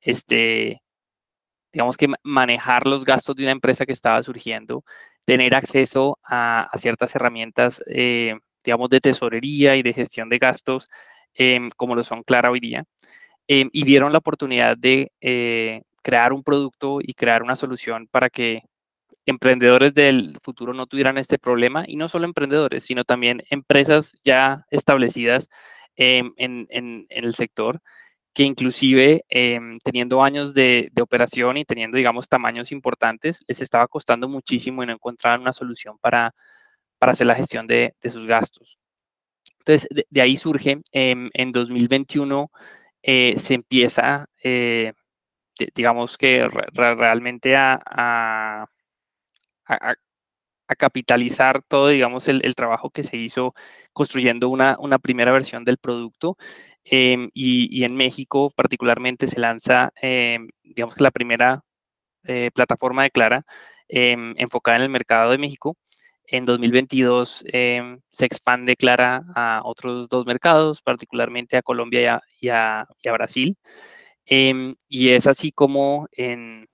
este, 0.00 0.82
digamos 1.72 1.96
que 1.96 2.08
manejar 2.24 2.86
los 2.86 3.04
gastos 3.04 3.36
de 3.36 3.44
una 3.44 3.52
empresa 3.52 3.86
que 3.86 3.92
estaba 3.92 4.22
surgiendo, 4.22 4.84
tener 5.24 5.54
acceso 5.54 6.18
a, 6.24 6.70
ciertas 6.76 7.14
herramientas, 7.16 7.82
eh, 7.88 8.36
digamos, 8.64 8.90
de 8.90 9.00
tesorería 9.00 9.76
y 9.76 9.82
de 9.82 9.92
gestión 9.94 10.28
de 10.28 10.38
gastos 10.38 10.88
Em, 11.38 11.70
como 11.76 11.94
lo 11.94 12.02
son 12.02 12.22
Clara 12.22 12.50
hoy 12.50 12.60
día, 12.60 12.84
em, 13.48 13.68
y 13.72 13.84
vieron 13.84 14.12
la 14.12 14.18
oportunidad 14.18 14.76
de 14.78 15.12
eh, 15.20 15.82
crear 16.02 16.32
un 16.32 16.42
producto 16.42 16.98
y 17.02 17.14
crear 17.14 17.42
una 17.42 17.56
solución 17.56 18.08
para 18.10 18.30
que 18.30 18.62
emprendedores 19.26 19.94
del 19.94 20.38
futuro 20.42 20.72
no 20.74 20.86
tuvieran 20.86 21.18
este 21.18 21.38
problema, 21.38 21.84
y 21.86 21.96
no 21.96 22.08
solo 22.08 22.24
emprendedores, 22.26 22.84
sino 22.84 23.04
también 23.04 23.42
empresas 23.50 24.14
ya 24.24 24.64
establecidas 24.70 25.48
en, 25.96 26.34
el 27.10 27.34
sector, 27.34 27.80
que 28.34 28.44
inclusive 28.44 29.24
teniendo 29.84 30.22
años 30.22 30.54
de, 30.54 30.90
operación 31.00 31.56
y 31.58 31.64
teniendo, 31.64 31.98
digamos, 31.98 32.28
tamaños 32.28 32.72
importantes, 32.72 33.44
les 33.48 33.60
estaba 33.62 33.88
costando 33.88 34.28
muchísimo 34.28 34.82
y 34.82 34.86
no 34.86 34.92
encontraban 34.94 35.42
una 35.42 35.52
solución 35.52 35.98
para, 35.98 36.34
para 36.98 37.12
hacer 37.12 37.26
la 37.26 37.34
gestión 37.36 37.66
de 37.66 37.94
sus 38.10 38.26
gastos. 38.26 38.78
Entonces, 39.66 39.88
de, 40.10 40.20
ahí 40.22 40.36
surge, 40.36 40.80
em, 40.92 41.30
en 41.34 41.52
2021 41.52 42.50
eh, 43.02 43.34
se 43.36 43.54
empieza, 43.54 44.26
eh, 44.44 44.92
digamos 45.74 46.16
que 46.18 46.48
realmente 46.48 47.56
a, 47.56 48.66
capitalizar 50.78 51.62
todo, 51.68 51.88
digamos, 51.88 52.28
el, 52.28 52.54
trabajo 52.54 52.90
que 52.90 53.02
se 53.02 53.16
hizo 53.16 53.54
construyendo 53.92 54.48
una, 54.48 54.76
primera 55.00 55.32
versión 55.32 55.64
del 55.64 55.78
producto. 55.78 56.36
Em, 56.84 57.30
y, 57.34 57.84
en 57.84 57.96
México 57.96 58.50
particularmente 58.54 59.26
se 59.26 59.40
lanza, 59.40 59.92
em, 60.00 60.48
digamos 60.62 60.94
que 60.94 61.02
la 61.04 61.10
primera 61.10 61.62
eh, 62.24 62.50
plataforma 62.54 63.04
de 63.04 63.10
Clara 63.10 63.44
enfocada 63.88 64.78
en 64.78 64.82
el 64.84 64.90
mercado 64.90 65.30
de 65.32 65.38
México 65.38 65.76
en 66.28 66.44
2022 66.46 67.44
em, 67.52 68.00
se 68.10 68.26
expande 68.26 68.76
Clara 68.76 69.24
a 69.34 69.60
otros 69.64 70.08
dos 70.08 70.26
mercados, 70.26 70.82
particularmente 70.82 71.56
a 71.56 71.62
Colombia 71.62 72.20
y 72.40 72.48
a, 72.48 72.86
Brasil. 73.04 73.56
Em, 74.26 74.74
y 74.88 75.10
es 75.10 75.26
así 75.26 75.52
como 75.52 76.08
en, 76.12 76.66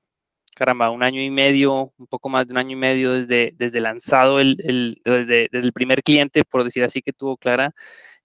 caramba, 0.56 0.90
un 0.90 1.02
año 1.02 1.22
y 1.22 1.30
medio, 1.30 1.92
un 1.98 2.06
poco 2.06 2.28
más 2.28 2.46
de 2.46 2.52
un 2.52 2.58
año 2.58 2.72
y 2.72 2.76
medio 2.76 3.12
desde, 3.12 3.52
desde 3.56 3.80
lanzado 3.80 4.40
el, 4.40 4.56
desde, 5.04 5.48
el 5.52 5.72
primer 5.72 6.02
cliente, 6.02 6.44
por 6.44 6.64
decir 6.64 6.84
así, 6.84 7.02
que 7.02 7.12
tuvo 7.12 7.36
Clara, 7.36 7.72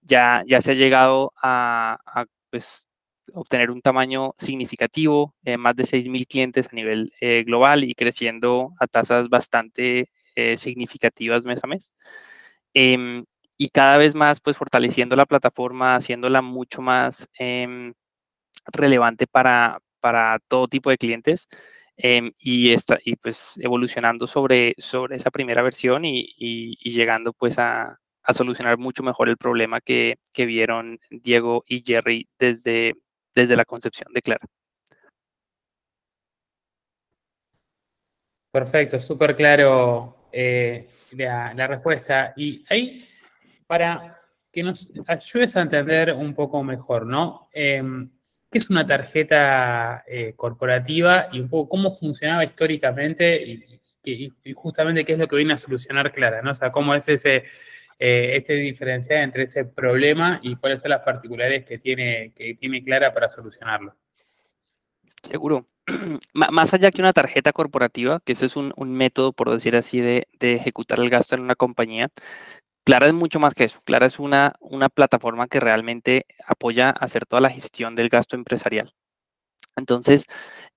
ya, 0.01 0.43
ya 0.47 0.61
se 0.61 0.71
ha 0.71 0.75
llegado 0.75 1.33
a, 1.41 1.97
pues, 2.49 2.85
obtener 3.33 3.71
un 3.71 3.81
tamaño 3.81 4.33
significativo, 4.37 5.35
eh, 5.43 5.57
más 5.57 5.75
de 5.75 5.83
6.000 5.85 6.25
clientes 6.27 6.69
a 6.71 6.75
nivel 6.75 7.11
eh, 7.21 7.43
global 7.45 7.83
y 7.83 7.93
creciendo 7.93 8.73
a 8.79 8.87
tasas 8.87 9.29
bastante 9.29 10.09
eh, 10.37 10.55
significativas 10.55 11.45
mes 11.45 11.63
a 11.63 11.67
mes. 11.67 11.93
Em, 12.73 13.25
y 13.57 13.69
cada 13.69 13.97
vez 13.97 14.15
más, 14.15 14.39
pues 14.39 14.57
fortaleciendo 14.57 15.15
la 15.15 15.25
plataforma, 15.25 15.95
haciéndola 15.95 16.41
mucho 16.43 16.81
más 16.81 17.27
em, 17.39 17.93
relevante 18.73 19.27
para, 19.27 19.79
para 19.99 20.39
todo 20.47 20.67
tipo 20.67 20.91
de 20.91 20.97
clientes. 20.99 21.47
Em, 21.97 22.31
y, 22.37 22.71
esta, 22.73 22.99
y 23.03 23.15
pues 23.15 23.53
evolucionando 23.57 24.27
sobre, 24.27 24.75
sobre 24.77 25.15
esa 25.17 25.31
primera 25.31 25.63
versión 25.63 26.05
y, 26.05 26.77
llegando 26.83 27.33
pues 27.33 27.57
a, 27.59 27.99
solucionar 28.31 28.77
mucho 28.77 29.03
mejor 29.03 29.29
el 29.29 29.37
problema 29.37 29.81
que, 29.81 30.17
que, 30.33 30.45
vieron 30.45 30.99
Diego 31.09 31.63
y 31.67 31.83
Jerry 31.85 32.27
desde, 32.37 32.95
desde 33.35 33.55
la 33.55 33.65
concepción 33.65 34.13
de 34.13 34.21
Clara. 34.21 34.45
Perfecto, 38.51 38.99
súper 38.99 39.35
claro 39.35 40.16
eh, 40.31 40.87
la, 41.11 41.67
respuesta. 41.67 42.33
Y 42.35 42.63
ahí, 42.69 43.07
para 43.65 44.19
que 44.51 44.63
nos 44.63 44.91
ayudes 45.07 45.55
a 45.55 45.61
entender 45.61 46.13
un 46.13 46.33
poco 46.33 46.63
mejor, 46.63 47.05
¿no? 47.05 47.49
Em, 47.53 48.09
¿Qué 48.49 48.59
es 48.59 48.69
una 48.69 48.87
tarjeta 48.87 50.05
eh, 50.07 50.33
corporativa 50.35 51.27
y 51.31 51.41
un 51.41 51.49
poco 51.49 51.69
cómo 51.69 51.97
funcionaba 51.97 52.45
históricamente 52.45 53.43
y, 53.43 53.79
justamente 54.55 55.03
qué 55.03 55.13
es 55.13 55.19
lo 55.19 55.27
que 55.27 55.35
viene 55.35 55.53
a 55.53 55.57
solucionar 55.57 56.13
Clara, 56.13 56.41
¿no? 56.41 56.51
O 56.51 56.55
sea, 56.55 56.71
cómo 56.71 56.95
es 56.95 57.05
ese, 57.09 57.43
eh, 57.99 58.31
este 58.35 58.53
diferencial 58.53 59.21
entre 59.21 59.43
ese 59.43 59.65
problema 59.65 60.39
y 60.41 60.55
cuáles 60.55 60.81
son 60.81 60.91
las 60.91 61.01
particularidades 61.01 61.65
que 61.65 61.77
tiene, 61.77 62.31
que 62.33 62.53
tiene 62.55 62.81
Clara 62.83 63.13
para 63.13 63.29
solucionarlo. 63.29 63.97
Seguro. 65.21 65.67
más 66.33 66.73
allá 66.73 66.91
que 66.91 67.01
una 67.01 67.13
tarjeta 67.13 67.53
corporativa, 67.53 68.19
que 68.25 68.33
ese 68.33 68.45
es 68.47 68.55
un, 68.57 68.73
método, 68.77 69.33
por 69.33 69.49
decir 69.49 69.75
así, 69.75 70.01
de, 70.01 70.27
ejecutar 70.39 70.99
el 70.99 71.09
gasto 71.09 71.35
en 71.35 71.41
una 71.41 71.55
compañía, 71.55 72.09
Clara 72.85 73.07
es 73.07 73.13
mucho 73.13 73.39
más 73.39 73.53
que 73.53 73.65
eso. 73.65 73.81
Clara 73.83 74.05
es 74.07 74.19
una, 74.19 74.53
una 74.61 74.89
plataforma 74.89 75.47
que 75.47 75.59
realmente 75.59 76.25
apoya 76.45 76.89
a 76.89 76.91
hacer 76.91 77.25
toda 77.25 77.41
la 77.41 77.49
gestión 77.49 77.95
del 77.95 78.09
gasto 78.09 78.35
empresarial. 78.35 78.93
Entonces, 79.75 80.25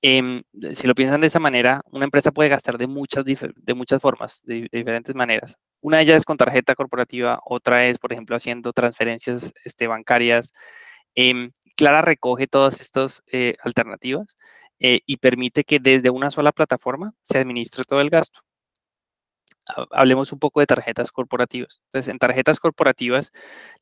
em, 0.03 0.43
si 0.75 0.87
lo 0.87 0.95
piensan 0.95 1.21
de 1.23 1.29
esa 1.29 1.41
manera, 1.41 1.83
una 1.91 2.05
empresa 2.05 2.33
puede 2.33 2.49
gastar 2.51 2.79
de 2.79 2.87
muchas, 2.87 3.25
de 3.25 3.75
muchas 3.75 4.03
formas, 4.03 4.41
de, 4.45 4.69
diferentes 4.73 5.15
maneras. 5.15 5.57
Una 5.81 5.99
de 5.99 6.05
ellas 6.05 6.17
es 6.19 6.25
con 6.25 6.37
tarjeta 6.37 6.75
corporativa, 6.75 7.41
otra 7.45 7.87
es, 7.87 7.99
por 7.99 8.13
ejemplo, 8.13 8.37
haciendo 8.37 8.73
transferencias 8.73 9.53
este, 9.65 9.87
bancarias. 9.87 10.53
Em, 11.15 11.51
Clara 11.77 12.03
recoge 12.03 12.47
todas 12.47 12.81
estas 12.81 13.23
eh, 13.33 13.55
alternativas 13.65 14.37
eh, 14.81 15.01
y 15.07 15.19
permite 15.19 15.65
que 15.65 15.79
desde 15.79 16.11
una 16.11 16.31
sola 16.31 16.53
plataforma 16.53 17.13
se 17.23 17.39
administre 17.39 17.85
todo 17.85 18.01
el 18.01 18.11
gasto 18.11 18.41
hablemos 19.91 20.33
un 20.33 20.39
poco 20.39 20.61
de 20.61 20.67
tarjetas 20.67 21.11
corporativas. 21.13 21.81
Entonces, 21.87 22.13
en 22.13 22.19
tarjetas 22.19 22.61
corporativas, 22.61 23.33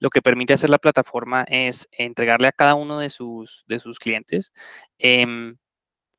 lo 0.01 0.11
que 0.11 0.23
permite 0.23 0.55
hacer 0.55 0.71
la 0.71 0.79
plataforma 0.79 1.45
es 1.49 1.89
entregarle 1.93 2.49
a 2.49 2.53
cada 2.53 2.75
uno 2.75 2.99
de 2.99 3.11
sus, 3.11 3.65
de 3.69 3.79
sus 3.79 3.99
clientes 3.99 4.53
em, 4.99 5.57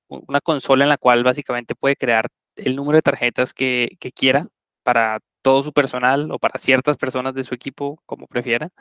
una 0.10 0.42
consola 0.42 0.86
en 0.86 0.90
la 0.90 0.98
cual 0.98 1.24
básicamente 1.24 1.76
puede 1.76 1.96
crear 1.96 2.28
el 2.56 2.76
número 2.76 2.98
de 2.98 3.04
tarjetas 3.04 3.54
que, 3.54 3.90
que 4.00 4.12
quiera 4.12 4.48
para 4.84 5.20
todo 5.42 5.64
su 5.64 5.74
personal 5.74 6.32
o 6.32 6.40
para 6.40 6.60
ciertas 6.60 6.98
personas 6.98 7.34
de 7.36 7.44
su 7.44 7.56
equipo, 7.56 8.02
como 8.06 8.28
prefiera, 8.28 8.72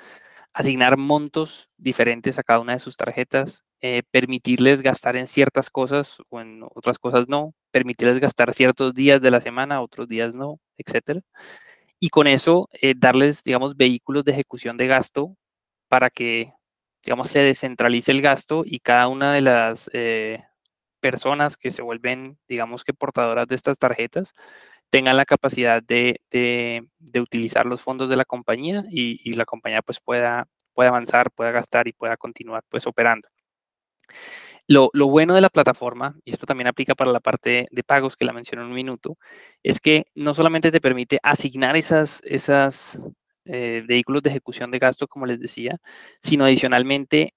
asignar 0.54 0.96
montos 0.98 1.68
diferentes 1.78 2.38
a 2.38 2.42
cada 2.42 2.60
una 2.60 2.74
de 2.74 2.80
sus 2.80 2.96
tarjetas, 2.96 3.64
eh, 3.80 4.02
permitirles 4.11 4.82
gastar 4.82 5.16
en 5.16 5.26
ciertas 5.28 5.70
cosas 5.70 6.18
o 6.30 6.40
en 6.40 6.62
otras 6.75 6.99
cosas 6.99 7.28
no, 7.28 7.54
permitirles 7.70 8.18
gastar 8.20 8.52
ciertos 8.54 8.94
días 8.94 9.20
de 9.20 9.30
la 9.30 9.40
semana, 9.40 9.80
otros 9.82 10.08
días 10.08 10.35
no, 10.35 10.58
etcétera. 10.76 11.20
Y 12.00 12.11
con 12.11 12.26
eso 12.26 12.68
eh, 12.82 12.94
darles, 12.97 13.44
digamos, 13.44 13.76
vehículos 13.76 14.25
de 14.25 14.32
ejecución 14.32 14.76
de 14.76 14.87
gasto 14.88 15.37
para 15.88 16.11
que, 16.11 16.52
digamos, 17.04 17.28
se 17.28 17.40
descentralice 17.40 18.12
el 18.12 18.23
gasto 18.23 18.62
y 18.66 18.80
cada 18.80 19.08
una 19.08 19.32
de 19.32 19.42
las 19.42 19.90
eh, 19.92 20.44
personas 21.00 21.56
que 21.56 21.70
se 21.70 21.82
vuelven, 21.82 22.38
digamos 22.49 22.85
que 22.85 22.94
portadoras 22.94 23.47
de 23.49 23.56
estas 23.56 23.78
tarjetas, 23.78 24.35
tengan 24.90 25.16
la 25.16 25.26
capacidad 25.26 25.82
de, 25.82 26.20
utilizar 27.20 27.66
los 27.66 27.82
fondos 27.82 28.08
de 28.11 28.16
la 28.16 28.25
compañía 28.25 28.85
y, 28.90 29.20
y, 29.25 29.35
la 29.35 29.44
compañía 29.44 29.82
pues 29.82 30.00
pueda, 30.00 30.49
pueda 30.75 30.90
avanzar, 30.90 31.30
pueda 31.32 31.52
gastar 31.52 31.88
y 31.88 31.92
pueda 31.92 32.16
continuar 32.16 32.64
pues 32.68 32.87
operando. 32.87 33.28
Lo, 34.66 34.90
bueno 35.08 35.34
de 35.34 35.40
la 35.40 35.48
plataforma, 35.48 36.14
y 36.24 36.32
esto 36.32 36.44
también 36.44 36.68
aplica 36.68 36.94
para 36.94 37.10
la 37.10 37.20
parte 37.20 37.68
de 37.70 37.82
pagos 37.84 38.16
que 38.16 38.26
la 38.26 38.34
mencioné 38.34 38.62
en 38.62 38.68
un 38.68 38.74
minuto, 38.74 39.16
es 39.62 39.80
que 39.80 40.04
no 40.14 40.34
solamente 40.34 40.70
te 40.70 40.80
permite 40.80 41.18
asignar 41.22 41.74
esas, 41.76 42.20
esas 42.24 43.00
eh, 43.46 43.82
vehículos 43.86 44.22
de 44.22 44.30
ejecución 44.30 44.70
de 44.70 44.78
gasto, 44.78 45.08
como 45.08 45.24
les 45.24 45.40
decía, 45.40 45.78
sino 46.22 46.44
adicionalmente 46.44 47.34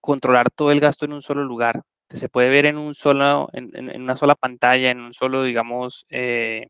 controlar 0.00 0.50
todo 0.50 0.72
el 0.72 0.80
gasto 0.80 1.06
en 1.06 1.14
un 1.14 1.22
solo 1.22 1.44
lugar. 1.44 1.82
Se 2.10 2.28
puede 2.28 2.50
ver 2.50 2.66
en, 2.66 2.76
un 2.76 2.94
solo, 2.94 3.48
en, 3.54 4.02
una 4.02 4.16
sola 4.16 4.34
pantalla, 4.34 4.90
en 4.90 5.00
un 5.00 5.14
solo, 5.14 5.42
digamos, 5.42 6.04
eh, 6.10 6.68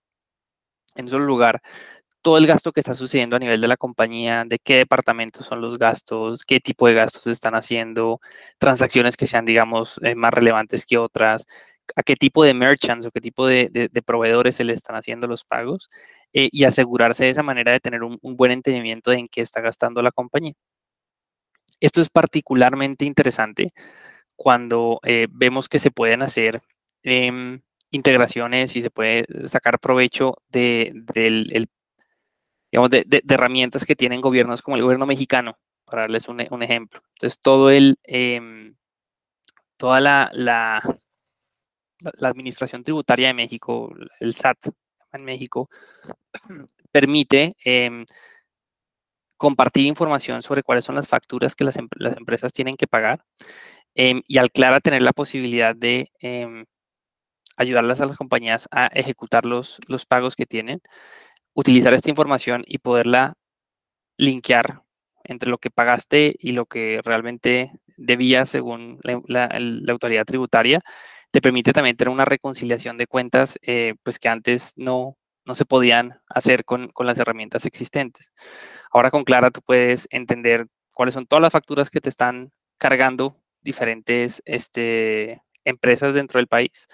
en 0.94 1.06
un 1.06 1.10
solo 1.10 1.24
lugar, 1.24 1.60
todo 2.24 2.38
el 2.38 2.46
gasto 2.46 2.72
que 2.72 2.80
está 2.80 2.94
sucediendo 2.94 3.36
a 3.36 3.38
nivel 3.38 3.60
de 3.60 3.68
la 3.68 3.76
compañía, 3.76 4.44
de 4.46 4.58
qué 4.58 4.76
departamentos 4.78 5.44
son 5.46 5.60
los 5.60 5.78
gastos, 5.78 6.44
qué 6.46 6.58
tipo 6.58 6.88
de 6.88 6.94
gastos 6.94 7.26
están 7.26 7.54
haciendo, 7.54 8.20
transacciones 8.58 9.18
que 9.18 9.26
sean, 9.26 9.44
digamos, 9.44 10.00
eh, 10.02 10.14
más 10.14 10.32
relevantes 10.32 10.86
que 10.86 10.96
otras, 10.96 11.46
a 11.96 12.02
qué 12.02 12.16
tipo 12.16 12.42
de 12.42 12.54
merchants 12.54 13.04
o 13.06 13.10
qué 13.10 13.20
tipo 13.20 13.46
de, 13.46 13.90
proveedores 14.06 14.56
se 14.56 14.64
le 14.64 14.72
están 14.72 14.96
haciendo 14.96 15.26
los 15.26 15.44
pagos 15.44 15.90
eh, 16.32 16.48
y 16.50 16.64
asegurarse 16.64 17.24
de 17.24 17.30
esa 17.30 17.42
manera 17.42 17.72
de 17.72 17.80
tener 17.80 18.02
un, 18.02 18.18
buen 18.22 18.52
entendimiento 18.52 19.10
de 19.10 19.18
en 19.18 19.28
qué 19.28 19.42
está 19.42 19.60
gastando 19.60 20.00
la 20.02 20.10
compañía. 20.10 20.54
Esto 21.78 22.00
es 22.00 22.08
particularmente 22.08 23.04
interesante 23.04 23.74
cuando 24.36 24.98
eh, 25.04 25.26
vemos 25.30 25.68
que 25.68 25.78
se 25.78 25.90
pueden 25.90 26.22
hacer 26.22 26.62
em, 27.02 27.60
integraciones 27.90 28.76
y 28.76 28.82
se 28.82 28.90
puede 28.90 29.26
sacar 29.46 29.78
provecho 29.78 30.36
de, 30.48 30.92
del 31.14 31.68
digamos, 32.74 32.90
de, 32.90 33.22
herramientas 33.28 33.86
que 33.86 33.94
tienen 33.94 34.20
gobiernos 34.20 34.60
como 34.60 34.76
el 34.76 34.82
gobierno 34.82 35.06
mexicano, 35.06 35.56
para 35.84 36.02
darles 36.02 36.26
un, 36.26 36.40
ejemplo. 36.40 37.00
Entonces, 37.14 37.38
todo 37.40 37.70
el, 37.70 38.00
em, 38.02 38.74
toda 39.76 40.00
la, 40.00 40.28
la, 40.32 40.82
administración 42.20 42.82
tributaria 42.82 43.28
de 43.28 43.34
México, 43.34 43.94
el 44.18 44.34
SAT 44.34 44.70
en 45.12 45.24
México, 45.24 45.70
permite 46.90 47.54
em, 47.64 48.04
compartir 49.36 49.86
información 49.86 50.42
sobre 50.42 50.64
cuáles 50.64 50.84
son 50.84 50.96
las 50.96 51.06
facturas 51.06 51.54
que 51.54 51.62
las, 51.62 51.78
las 51.96 52.16
empresas 52.16 52.52
tienen 52.52 52.76
que 52.76 52.88
pagar 52.88 53.24
em, 53.94 54.20
y 54.26 54.38
al 54.38 54.50
Clara 54.50 54.80
tener 54.80 55.02
la 55.02 55.12
posibilidad 55.12 55.76
de 55.76 56.10
ayudarlas 57.56 58.00
a 58.00 58.06
las 58.06 58.16
compañías 58.16 58.66
a 58.72 58.86
ejecutar 58.88 59.46
los, 59.46 59.78
los 59.86 60.06
pagos 60.06 60.34
que 60.34 60.46
tienen, 60.46 60.80
utilizar 61.54 61.94
esta 61.94 62.10
información 62.10 62.62
y 62.66 62.78
poderla 62.78 63.34
linkear 64.16 64.82
entre 65.24 65.48
lo 65.48 65.58
que 65.58 65.70
pagaste 65.70 66.34
y 66.38 66.52
lo 66.52 66.66
que 66.66 67.00
realmente 67.02 67.72
debías 67.96 68.50
según 68.50 69.00
la, 69.02 69.48
autoridad 69.88 70.24
tributaria, 70.26 70.80
te 71.30 71.40
permite 71.40 71.72
también 71.72 71.96
tener 71.96 72.12
una 72.12 72.24
reconciliación 72.24 72.98
de 72.98 73.06
cuentas 73.06 73.58
eh, 73.62 73.94
pues 74.02 74.18
que 74.18 74.28
antes 74.28 74.72
no, 74.76 75.16
no 75.44 75.54
se 75.54 75.64
podían 75.64 76.20
hacer 76.28 76.64
con, 76.64 76.88
con, 76.88 77.06
las 77.06 77.18
herramientas 77.18 77.66
existentes. 77.66 78.30
Ahora 78.92 79.10
con 79.10 79.24
Clara 79.24 79.50
tú 79.50 79.60
puedes 79.62 80.06
entender 80.10 80.66
cuáles 80.92 81.14
son 81.14 81.26
todas 81.26 81.42
las 81.42 81.52
facturas 81.52 81.90
que 81.90 82.00
te 82.00 82.08
están 82.08 82.52
cargando 82.78 83.40
diferentes 83.62 84.42
este, 84.44 85.42
empresas 85.64 86.14
dentro 86.14 86.38
del 86.38 86.48
país 86.48 86.86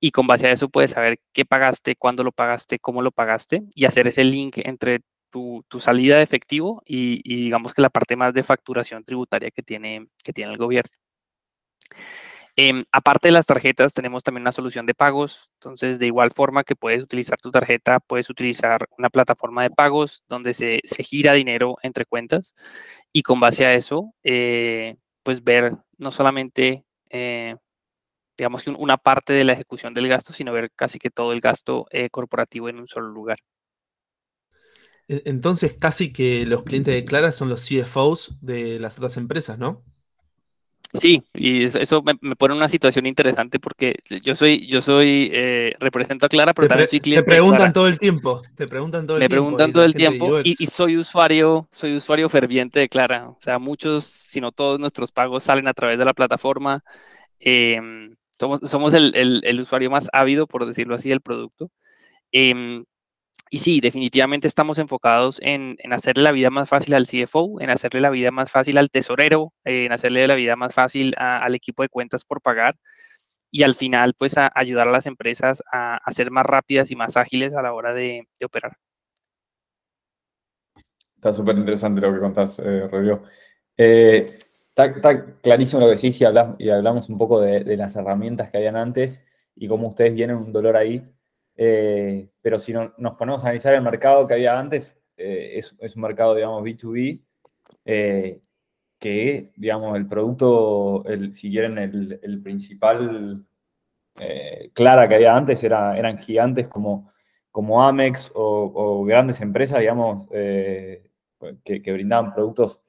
y 0.00 0.10
con 0.12 0.26
base 0.26 0.48
a 0.48 0.52
eso 0.52 0.68
puedes 0.68 0.92
saber 0.92 1.20
qué 1.32 1.44
pagaste, 1.44 1.94
cuándo 1.96 2.24
lo 2.24 2.32
pagaste, 2.32 2.78
cómo 2.78 3.02
lo 3.02 3.12
pagaste 3.12 3.62
y 3.74 3.84
hacer 3.84 4.08
ese 4.08 4.24
link 4.24 4.56
entre 4.58 5.00
tu, 5.30 5.64
salida 5.78 6.16
de 6.16 6.22
efectivo 6.22 6.82
y, 6.84 7.22
digamos 7.22 7.74
que 7.74 7.82
la 7.82 7.90
parte 7.90 8.16
más 8.16 8.34
de 8.34 8.42
facturación 8.42 9.04
tributaria 9.04 9.50
que 9.50 9.62
tiene, 9.62 10.08
que 10.24 10.32
tiene 10.32 10.52
el 10.52 10.58
gobierno. 10.58 10.92
Em, 12.56 12.84
aparte 12.92 13.28
de 13.28 13.32
las 13.32 13.46
tarjetas, 13.46 13.94
tenemos 13.94 14.22
también 14.24 14.42
una 14.42 14.52
solución 14.52 14.84
de 14.84 14.94
pagos. 14.94 15.50
Entonces, 15.54 15.98
de 15.98 16.06
igual 16.06 16.30
forma 16.32 16.64
que 16.64 16.76
puedes 16.76 17.02
utilizar 17.02 17.38
tu 17.40 17.50
tarjeta, 17.50 18.00
puedes 18.00 18.28
utilizar 18.28 18.88
una 18.98 19.08
plataforma 19.08 19.62
de 19.62 19.70
pagos 19.70 20.24
donde 20.28 20.54
se, 20.54 20.80
gira 21.02 21.32
dinero 21.32 21.76
entre 21.82 22.04
cuentas 22.06 22.54
y 23.12 23.22
con 23.22 23.40
base 23.40 23.66
a 23.66 23.74
eso, 23.74 24.12
eh, 24.24 24.96
pues 25.22 25.44
ver 25.44 25.76
no 25.96 26.10
solamente 26.10 26.84
eh, 27.08 27.56
digamos 28.40 28.62
que 28.64 28.70
una 28.70 28.96
parte 28.96 29.34
de 29.34 29.44
la 29.44 29.52
ejecución 29.52 29.92
del 29.92 30.08
gasto, 30.08 30.32
sino 30.32 30.50
ver 30.50 30.70
casi 30.74 30.98
que 30.98 31.10
todo 31.10 31.34
el 31.34 31.42
gasto 31.42 31.86
eh, 31.90 32.08
corporativo 32.08 32.70
en 32.70 32.78
un 32.78 32.88
solo 32.88 33.08
lugar. 33.08 33.36
Entonces, 35.08 35.76
casi 35.78 36.10
que 36.10 36.46
los 36.46 36.62
clientes 36.62 36.94
de 36.94 37.04
Clara 37.04 37.32
son 37.32 37.50
los 37.50 37.68
CFOs 37.68 38.38
de 38.40 38.80
las 38.80 38.96
otras 38.96 39.18
empresas, 39.18 39.58
¿no? 39.58 39.84
Sí, 40.94 41.22
y 41.34 41.64
eso, 41.64 42.02
me, 42.02 42.34
pone 42.34 42.54
en 42.54 42.58
una 42.58 42.70
situación 42.70 43.04
interesante 43.04 43.60
porque 43.60 43.96
yo 44.22 44.34
soy, 44.34 44.66
yo 44.66 44.80
soy, 44.80 45.28
eh, 45.34 45.74
represento 45.78 46.24
a 46.24 46.30
Clara, 46.30 46.54
pero 46.54 46.66
también 46.66 46.88
soy 46.88 47.00
cliente. 47.00 47.22
Te 47.22 47.30
preguntan 47.30 47.74
todo 47.74 47.88
el 47.88 47.98
tiempo, 47.98 48.40
te 48.56 48.66
preguntan 48.66 49.06
todo 49.06 49.18
el 49.18 49.22
me 49.22 49.28
tiempo. 49.28 49.44
Me 49.44 49.48
preguntan 49.50 49.72
todo 49.74 49.84
el 49.84 49.94
tiempo 49.94 50.40
y, 50.42 50.54
soy 50.66 50.96
usuario, 50.96 51.68
soy 51.72 51.94
usuario 51.94 52.30
ferviente 52.30 52.80
de 52.80 52.88
Clara. 52.88 53.28
O 53.28 53.38
sea, 53.42 53.58
muchos, 53.58 54.06
si 54.06 54.40
no 54.40 54.50
todos 54.50 54.80
nuestros 54.80 55.12
pagos 55.12 55.44
salen 55.44 55.68
a 55.68 55.74
través 55.74 55.98
de 55.98 56.06
la 56.06 56.14
plataforma. 56.14 56.82
Em, 57.38 58.16
somos, 58.40 58.94
el, 58.94 59.60
usuario 59.60 59.90
más 59.90 60.08
ávido, 60.12 60.46
por 60.46 60.66
decirlo 60.66 60.94
así, 60.94 61.10
del 61.10 61.20
producto. 61.20 61.70
Em, 62.32 62.84
y 63.50 63.60
sí, 63.60 63.80
definitivamente 63.80 64.48
estamos 64.48 64.78
enfocados 64.78 65.40
en, 65.42 65.76
hacerle 65.92 66.22
la 66.24 66.32
vida 66.32 66.50
más 66.50 66.68
fácil 66.68 66.94
al 66.94 67.06
CFO, 67.06 67.60
en 67.60 67.70
hacerle 67.70 68.00
la 68.00 68.10
vida 68.10 68.30
más 68.30 68.50
fácil 68.50 68.78
al 68.78 68.90
tesorero, 68.90 69.52
en 69.64 69.92
hacerle 69.92 70.26
la 70.26 70.36
vida 70.36 70.56
más 70.56 70.74
fácil 70.74 71.14
al 71.18 71.54
equipo 71.54 71.82
de 71.82 71.88
cuentas 71.88 72.24
por 72.24 72.40
pagar 72.40 72.76
y 73.50 73.64
al 73.64 73.74
final, 73.74 74.14
pues, 74.16 74.38
a 74.38 74.50
ayudar 74.54 74.88
a 74.88 74.92
las 74.92 75.06
empresas 75.06 75.62
a, 75.72 75.98
ser 76.12 76.30
más 76.30 76.46
rápidas 76.46 76.90
y 76.90 76.96
más 76.96 77.16
ágiles 77.16 77.54
a 77.56 77.62
la 77.62 77.72
hora 77.74 77.92
de, 77.92 78.26
operar. 78.44 78.76
Está 81.16 81.32
súper 81.32 81.58
interesante 81.58 82.00
lo 82.00 82.14
que 82.14 82.20
contás, 82.20 82.58
eh, 82.60 82.88
Rodrigo. 82.88 83.24
Eh, 83.76 84.38
Está, 84.84 85.34
clarísimo 85.42 85.80
lo 85.80 85.88
que 85.88 85.96
decís 85.96 86.20
y, 86.20 86.24
hablamos, 86.24 86.56
y 86.58 86.70
hablamos 86.70 87.08
un 87.08 87.18
poco 87.18 87.40
de, 87.40 87.76
las 87.76 87.96
herramientas 87.96 88.50
que 88.50 88.58
habían 88.58 88.76
antes 88.76 89.22
y 89.54 89.68
cómo 89.68 89.88
ustedes 89.88 90.14
vienen 90.14 90.36
un 90.36 90.52
dolor 90.52 90.76
ahí. 90.76 91.04
Eh, 91.56 92.30
pero 92.40 92.58
si 92.58 92.72
no, 92.72 92.94
nos 92.98 93.16
ponemos 93.16 93.42
a 93.42 93.48
analizar 93.48 93.74
el 93.74 93.82
mercado 93.82 94.26
que 94.26 94.34
había 94.34 94.58
antes, 94.58 94.98
eh, 95.16 95.58
es, 95.58 95.96
un 95.96 96.02
mercado, 96.02 96.34
digamos, 96.34 96.62
B2B, 96.62 97.20
eh, 97.84 98.40
que, 98.98 99.50
digamos, 99.56 99.96
el 99.96 100.06
producto, 100.06 101.04
el, 101.06 101.34
si 101.34 101.50
quieren, 101.50 101.78
el, 101.78 102.42
principal 102.42 103.44
clara 104.74 105.08
que 105.08 105.14
había 105.14 105.34
antes 105.34 105.62
era, 105.64 105.96
eran 105.98 106.18
gigantes 106.18 106.68
como, 106.68 107.10
como 107.50 107.82
Amex 107.82 108.30
o, 108.34 109.04
grandes 109.04 109.40
empresas, 109.40 109.80
digamos, 109.80 110.28
que 110.28 111.92
brindaban 111.92 112.34
productos 112.34 112.82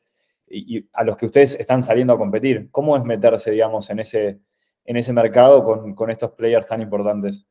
y, 0.51 0.87
a 0.93 1.03
los 1.03 1.17
que 1.17 1.25
ustedes 1.25 1.55
están 1.55 1.83
saliendo 1.83 2.13
a 2.13 2.17
competir. 2.17 2.69
¿Cómo 2.71 2.97
es 2.97 3.03
meterse, 3.03 3.51
digamos, 3.51 3.89
en 3.89 3.99
ese, 3.99 4.39
en 4.85 4.97
ese 4.97 5.13
mercado 5.13 5.63
con, 5.63 6.11
estos 6.11 6.31
players 6.31 6.67
tan 6.67 6.81
importantes? 6.81 7.47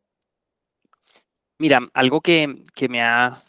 Mira, 1.58 1.80
algo 1.94 2.20
que, 2.20 2.64
me 2.88 3.02
ha, 3.02 3.42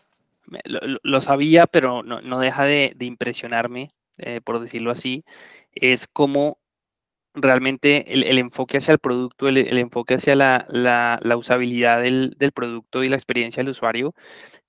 lo, 0.66 1.22
sabía, 1.22 1.68
pero 1.68 2.04
no, 2.04 2.40
deja 2.40 2.66
de, 2.66 2.96
impresionarme, 3.00 3.92
eh, 4.18 4.42
por 4.44 4.60
decirlo 4.60 4.92
así, 4.92 5.24
es 5.74 6.08
cómo 6.08 6.60
realmente 7.34 8.14
el, 8.14 8.38
enfoque 8.38 8.78
hacia 8.78 8.92
el 8.92 9.00
producto, 9.00 9.48
el, 9.48 9.78
enfoque 9.78 10.16
hacia 10.16 10.36
la, 10.36 11.20
usabilidad 11.38 12.02
del, 12.02 12.36
producto 12.54 13.04
y 13.04 13.10
la 13.10 13.16
experiencia 13.16 13.62
del 13.62 13.72
usuario 13.72 14.14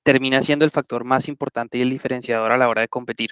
termina 0.02 0.42
siendo 0.42 0.64
el 0.64 0.70
factor 0.70 1.04
más 1.04 1.28
importante 1.28 1.78
y 1.78 1.82
el 1.82 1.90
diferenciador 1.90 2.52
a 2.52 2.58
la 2.58 2.68
hora 2.68 2.82
de 2.82 2.88
competir. 2.88 3.30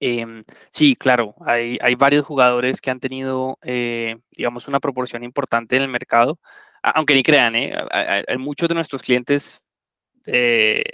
Em, 0.00 0.44
sí, 0.70 0.94
claro, 0.94 1.34
hay, 1.44 1.78
varios 1.96 2.24
jugadores 2.24 2.80
que 2.80 2.90
han 2.90 3.00
tenido, 3.00 3.58
eh, 3.62 4.16
digamos, 4.30 4.68
una 4.68 4.80
proporción 4.80 5.24
importante 5.24 5.76
en 5.76 5.82
el 5.82 5.88
mercado, 5.88 6.38
aunque 6.82 7.14
ni 7.14 7.22
crean, 7.24 7.56
¿eh? 7.56 7.74
muchos 8.38 8.68
de 8.68 8.76
nuestros 8.76 9.02
clientes 9.02 9.64
eh, 10.26 10.84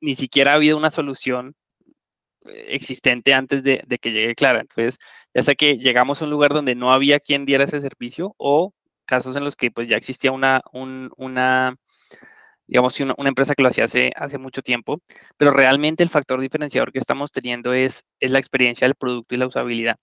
ni, 0.00 0.14
siquiera 0.16 0.52
ha 0.52 0.54
habido 0.56 0.76
una 0.76 0.90
solución 0.90 1.54
existente 2.44 3.34
antes 3.34 3.62
de, 3.62 3.84
que 4.00 4.10
llegue 4.10 4.34
Clara. 4.34 4.60
Entonces, 4.60 4.98
ya 5.34 5.42
sea 5.42 5.54
que 5.54 5.78
llegamos 5.78 6.20
a 6.20 6.24
un 6.26 6.30
lugar 6.30 6.52
donde 6.52 6.74
no 6.74 6.92
había 6.92 7.20
quien 7.20 7.46
diera 7.46 7.64
ese 7.64 7.80
servicio 7.80 8.34
o 8.38 8.72
casos 9.06 9.36
en 9.36 9.44
los 9.44 9.56
que 9.56 9.70
pues 9.70 9.88
ya 9.88 9.96
existía 9.96 10.32
una, 10.32 10.62
una 10.72 11.76
digamos, 12.66 12.98
una, 13.00 13.14
una, 13.18 13.28
empresa 13.28 13.54
que 13.54 13.62
lo 13.62 13.68
hacía 13.68 13.84
hace, 13.84 14.12
hace 14.16 14.38
mucho 14.38 14.62
tiempo, 14.62 15.00
pero 15.36 15.52
realmente 15.52 16.02
el 16.02 16.08
factor 16.08 16.40
diferenciador 16.40 16.92
que 16.92 16.98
estamos 16.98 17.32
teniendo 17.32 17.72
es, 17.72 18.04
es 18.20 18.32
la 18.32 18.38
experiencia 18.38 18.86
del 18.86 18.94
producto 18.96 19.34
y 19.34 19.38
la 19.38 19.46
usabilidad. 19.46 19.96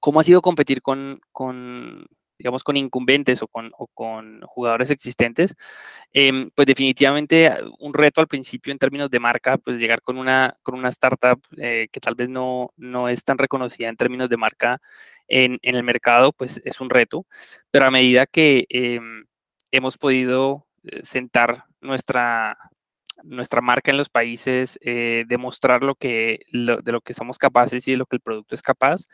¿Cómo 0.00 0.20
ha 0.20 0.24
sido 0.24 0.42
competir 0.42 0.82
con, 0.82 1.20
con 1.32 2.06
digamos, 2.38 2.62
con 2.62 2.76
incumbentes 2.76 3.42
o 3.42 3.48
con, 3.48 3.72
o 3.76 3.88
con 3.88 4.40
jugadores 4.42 4.90
existentes? 4.90 5.54
Em, 6.12 6.50
pues 6.54 6.66
definitivamente 6.66 7.50
un 7.80 7.94
reto 7.94 8.20
al 8.20 8.28
principio 8.28 8.72
en 8.72 8.78
términos 8.78 9.10
de 9.10 9.20
marca, 9.20 9.58
pues 9.58 9.80
llegar 9.80 10.02
con 10.02 10.18
una, 10.18 10.54
con 10.62 10.76
una 10.76 10.88
startup 10.90 11.40
eh, 11.58 11.88
que 11.92 12.00
tal 12.00 12.14
vez 12.14 12.28
no, 12.28 12.72
no 12.76 13.08
es 13.08 13.24
tan 13.24 13.38
reconocida 13.38 13.88
en 13.88 13.96
términos 13.96 14.28
de 14.28 14.36
marca 14.36 14.78
en, 15.26 15.58
en 15.62 15.76
el 15.76 15.82
mercado, 15.82 16.32
pues 16.32 16.60
es 16.64 16.80
un 16.80 16.90
reto, 16.90 17.26
pero 17.70 17.86
a 17.86 17.90
medida 17.90 18.26
que 18.26 18.66
em, 18.70 19.26
hemos 19.72 19.98
podido 19.98 20.66
eh, 20.84 21.02
sentar 21.02 21.64
nuestra, 21.80 22.56
nuestra 23.22 23.60
marca 23.60 23.90
en 23.90 23.96
los 23.96 24.08
países, 24.08 24.78
eh, 24.82 25.24
demostrar 25.28 25.82
lo 25.82 25.94
que, 25.94 26.40
de 26.52 26.92
lo 26.92 27.00
que 27.00 27.14
somos 27.14 27.38
capaces 27.38 27.86
y 27.88 27.92
de 27.92 27.96
lo 27.98 28.06
que 28.06 28.16
el 28.16 28.22
producto 28.22 28.54
es 28.54 28.62
capaz, 28.62 29.06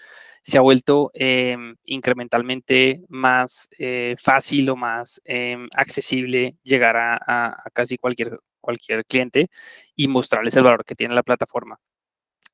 se 0.43 0.59
ha 0.59 0.61
vuelto 0.61 1.11
em, 1.15 1.77
incrementalmente 1.85 3.03
más 3.09 3.69
eh, 3.79 4.15
fácil 4.21 4.71
o 4.71 4.77
más 4.77 5.21
em, 5.25 5.69
accesible 5.75 6.57
llegar 6.63 6.97
a, 6.97 7.57
casi 7.73 7.97
cualquier, 7.99 8.39
cualquier 8.61 9.05
cliente 9.07 9.49
y 9.97 10.09
mostrarles 10.09 10.57
el 10.57 10.65
valor 10.65 10.85
que 10.85 10.95
tiene 10.95 11.15
la 11.15 11.23
plataforma. 11.23 11.79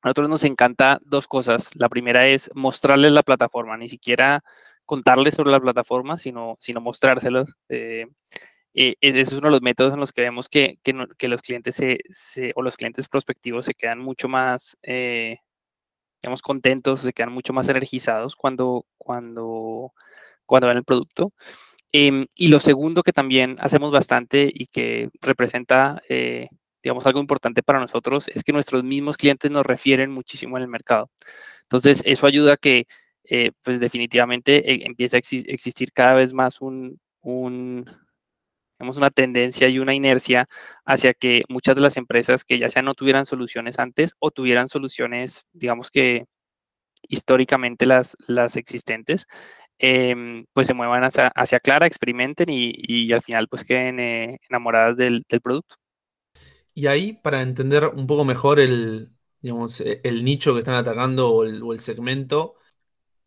A 0.03 0.07
nosotros 0.07 0.29
nos 0.29 0.43
encanta 0.45 0.99
dos 1.03 1.27
cosas. 1.27 1.69
La 1.75 1.89
primera 1.89 2.27
es 2.27 2.49
mostrarles 2.55 3.11
la 3.11 3.23
plataforma, 3.23 3.77
ni 3.77 3.87
siquiera 3.87 4.43
contarles 4.85 5.35
sobre 5.35 5.51
la 5.51 5.59
plataforma, 5.59 6.17
sino, 6.17 6.57
sino 6.59 6.81
mostrárselos. 6.81 7.55
Eh, 8.73 8.91
eh, 9.01 9.09
ese 9.09 9.21
es 9.21 9.33
uno 9.33 9.47
de 9.47 9.51
los 9.51 9.61
métodos 9.61 9.93
en 9.93 9.99
los 9.99 10.13
que 10.13 10.21
vemos 10.21 10.47
que, 10.49 10.79
los 11.27 11.41
clientes 11.41 11.75
se, 11.75 12.53
o 12.55 12.61
los 12.61 12.77
clientes 12.77 13.07
prospectivos 13.09 13.65
se 13.65 13.73
quedan 13.73 13.99
mucho 13.99 14.27
más, 14.29 14.77
eh, 14.83 15.37
digamos, 16.21 16.41
contentos, 16.41 17.01
se 17.01 17.13
quedan 17.13 17.33
mucho 17.33 17.53
más 17.53 17.69
energizados 17.69 18.35
cuando, 18.35 18.85
cuando, 18.97 19.93
cuando 20.45 20.67
ven 20.67 20.77
el 20.77 20.85
producto. 20.85 21.33
Em, 21.93 22.27
y 22.35 22.49
lo 22.49 22.59
segundo 22.59 23.03
que 23.03 23.13
también 23.13 23.57
hacemos 23.59 23.91
bastante 23.91 24.49
y 24.53 24.67
que 24.67 25.09
representa, 25.21 26.01
eh, 26.09 26.49
digamos, 26.83 27.05
algo 27.05 27.19
importante 27.21 27.63
para 27.63 27.79
nosotros 27.79 28.29
es 28.29 28.43
que 28.43 28.53
nuestros 28.53 28.83
mismos 28.83 29.17
clientes 29.17 29.51
nos 29.51 29.65
refieren 29.65 30.11
muchísimo 30.11 30.57
en 30.57 30.63
el 30.63 30.69
mercado. 30.69 31.11
Entonces, 31.63 32.03
eso 32.05 32.27
ayuda 32.27 32.53
a 32.53 32.57
que, 32.57 32.87
pues 33.63 33.79
definitivamente 33.79 34.85
empiece 34.85 35.17
a 35.17 35.19
existir 35.19 35.93
cada 35.93 36.15
vez 36.15 36.33
más 36.33 36.61
un, 36.61 36.99
un 37.21 37.85
tenemos 38.81 38.97
una 38.97 39.11
tendencia 39.11 39.69
y 39.69 39.77
una 39.77 39.93
inercia 39.93 40.47
hacia 40.85 41.13
que 41.13 41.43
muchas 41.49 41.75
de 41.75 41.81
las 41.81 41.97
empresas 41.97 42.43
que 42.43 42.57
ya 42.57 42.67
sea 42.67 42.81
no 42.81 42.95
tuvieran 42.95 43.27
soluciones 43.27 43.77
antes 43.77 44.15
o 44.17 44.31
tuvieran 44.31 44.67
soluciones, 44.67 45.45
digamos 45.53 45.91
que 45.91 46.25
históricamente 47.07 47.85
las, 47.85 48.17
las 48.27 48.57
existentes, 48.57 49.27
em, 49.77 50.45
pues 50.53 50.65
se 50.65 50.73
muevan 50.73 51.03
hacia, 51.03 51.27
hacia 51.27 51.59
Clara, 51.59 51.85
experimenten 51.85 52.47
y, 52.49 53.13
al 53.13 53.21
final 53.21 53.47
pues 53.47 53.63
queden 53.63 53.99
eh, 53.99 54.39
enamoradas 54.49 54.97
del, 54.97 55.23
producto. 55.43 55.75
Y 56.73 56.87
ahí, 56.87 57.13
para 57.13 57.43
entender 57.43 57.85
un 57.85 58.07
poco 58.07 58.25
mejor 58.25 58.59
el, 58.59 59.11
digamos, 59.41 59.79
e, 59.81 60.01
el 60.03 60.23
nicho 60.23 60.53
que 60.53 60.61
están 60.61 60.73
atacando 60.75 61.29
o 61.29 61.43
el, 61.43 61.79
segmento, 61.81 62.55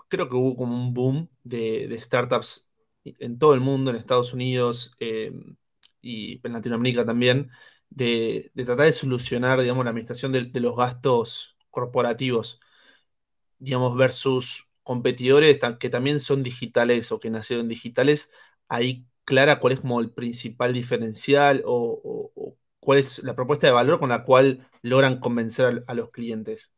creo 0.08 0.28
que 0.28 0.34
hubo 0.34 0.56
como 0.56 0.74
un 0.74 0.92
boom 0.92 1.28
de 1.44 1.96
startups 2.00 2.73
en 3.04 3.38
todo 3.38 3.54
el 3.54 3.60
mundo, 3.60 3.90
en 3.90 3.96
Estados 3.96 4.32
Unidos 4.32 4.96
eh, 5.00 5.32
y 6.00 6.40
en 6.46 6.52
Latinoamérica 6.52 7.04
también, 7.04 7.50
de, 7.90 8.50
tratar 8.54 8.86
de 8.86 8.92
solucionar, 8.92 9.60
digamos, 9.60 9.84
la 9.84 9.90
administración 9.90 10.32
de, 10.32 10.60
los 10.60 10.76
gastos 10.76 11.56
corporativos, 11.70 12.60
digamos, 13.58 13.96
versus 13.96 14.68
competidores 14.82 15.58
que 15.80 15.90
también 15.90 16.20
son 16.20 16.42
digitales 16.42 17.12
o 17.12 17.20
que 17.20 17.30
nacieron 17.30 17.68
digitales, 17.68 18.30
ahí 18.68 19.06
clara 19.24 19.58
cuál 19.60 19.74
es 19.74 19.80
como 19.80 20.00
el 20.00 20.10
principal 20.12 20.72
diferencial 20.72 21.62
o, 21.66 22.56
cuál 22.80 22.98
es 22.98 23.22
la 23.24 23.34
propuesta 23.34 23.66
de 23.66 23.72
valor 23.72 23.98
con 23.98 24.10
la 24.10 24.24
cual 24.24 24.68
logran 24.82 25.18
convencer 25.20 25.82
a 25.86 25.94
los 25.94 26.10
clientes. 26.10 26.73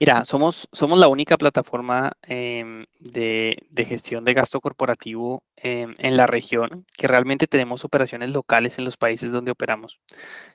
Mira, 0.00 0.24
somos, 0.24 0.66
somos 0.72 0.98
la 0.98 1.08
única 1.08 1.36
plataforma 1.36 2.12
em, 2.22 2.86
de, 3.00 3.58
gestión 3.86 4.24
de 4.24 4.32
gasto 4.32 4.58
corporativo 4.62 5.44
em, 5.56 5.94
en 5.98 6.16
la 6.16 6.26
región 6.26 6.86
que 6.96 7.06
realmente 7.06 7.46
tenemos 7.46 7.84
operaciones 7.84 8.30
locales 8.30 8.78
en 8.78 8.86
los 8.86 8.96
países 8.96 9.30
donde 9.30 9.52
operamos. 9.52 10.00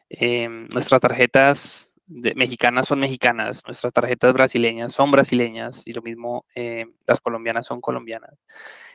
Em, 0.10 0.67
nuestras 0.73 0.99
tarjetas 0.99 1.89
mexicanas 2.08 2.88
son 2.88 2.99
mexicanas, 2.99 3.62
nuestras 3.67 3.93
tarjetas 3.93 4.34
brasileñas 4.34 4.93
son 4.93 5.12
brasileñas 5.12 5.84
y 5.86 5.93
lo 5.93 6.01
mismo 6.01 6.45
las 7.08 7.19
colombianas 7.21 7.65
son 7.67 7.81
colombianas. 7.81 8.31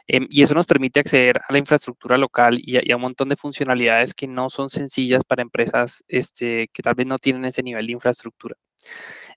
y 0.08 0.42
eso 0.42 0.54
nos 0.54 0.66
permite 0.66 1.00
acceder 1.00 1.38
a 1.38 1.52
la 1.52 1.58
infraestructura 1.58 2.18
local 2.18 2.58
y 2.60 2.92
a, 2.92 2.96
un 2.96 3.02
montón 3.02 3.28
de 3.28 3.36
funcionalidades 3.36 4.14
que 4.14 4.26
no 4.26 4.50
son 4.50 4.70
sencillas 4.70 5.24
para 5.24 5.42
empresas 5.42 6.04
este, 6.08 6.68
que 6.72 6.82
tal 6.82 6.94
vez 6.96 7.06
no 7.06 7.18
tienen 7.18 7.44
ese 7.44 7.62
nivel 7.62 7.86
de 7.86 7.92
infraestructura. 7.94 8.56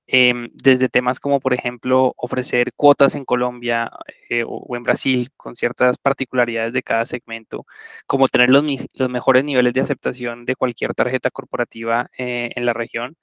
Em, 0.07 0.49
desde 0.53 0.89
temas 0.89 1.19
como, 1.19 1.39
por 1.39 1.53
ejemplo, 1.53 2.13
ofrecer 2.17 2.71
cuotas 2.75 3.15
en 3.15 3.23
Colombia 3.23 3.89
eh, 4.29 4.43
o, 4.45 4.75
en 4.75 4.83
Brasil 4.83 5.29
con 5.37 5.55
ciertas 5.55 5.97
particularidades 5.97 6.73
de 6.73 6.83
cada 6.83 7.05
segmento, 7.05 7.65
como 8.05 8.27
tener 8.27 8.49
los, 8.49 8.63
mejores 9.09 9.45
niveles 9.45 9.73
de 9.73 9.81
aceptación 9.81 10.45
de 10.45 10.55
cualquier 10.55 10.93
tarjeta 10.93 11.31
corporativa 11.31 12.09
eh, 12.17 12.51
en 12.55 12.65
la 12.65 12.73
región. 12.73 13.15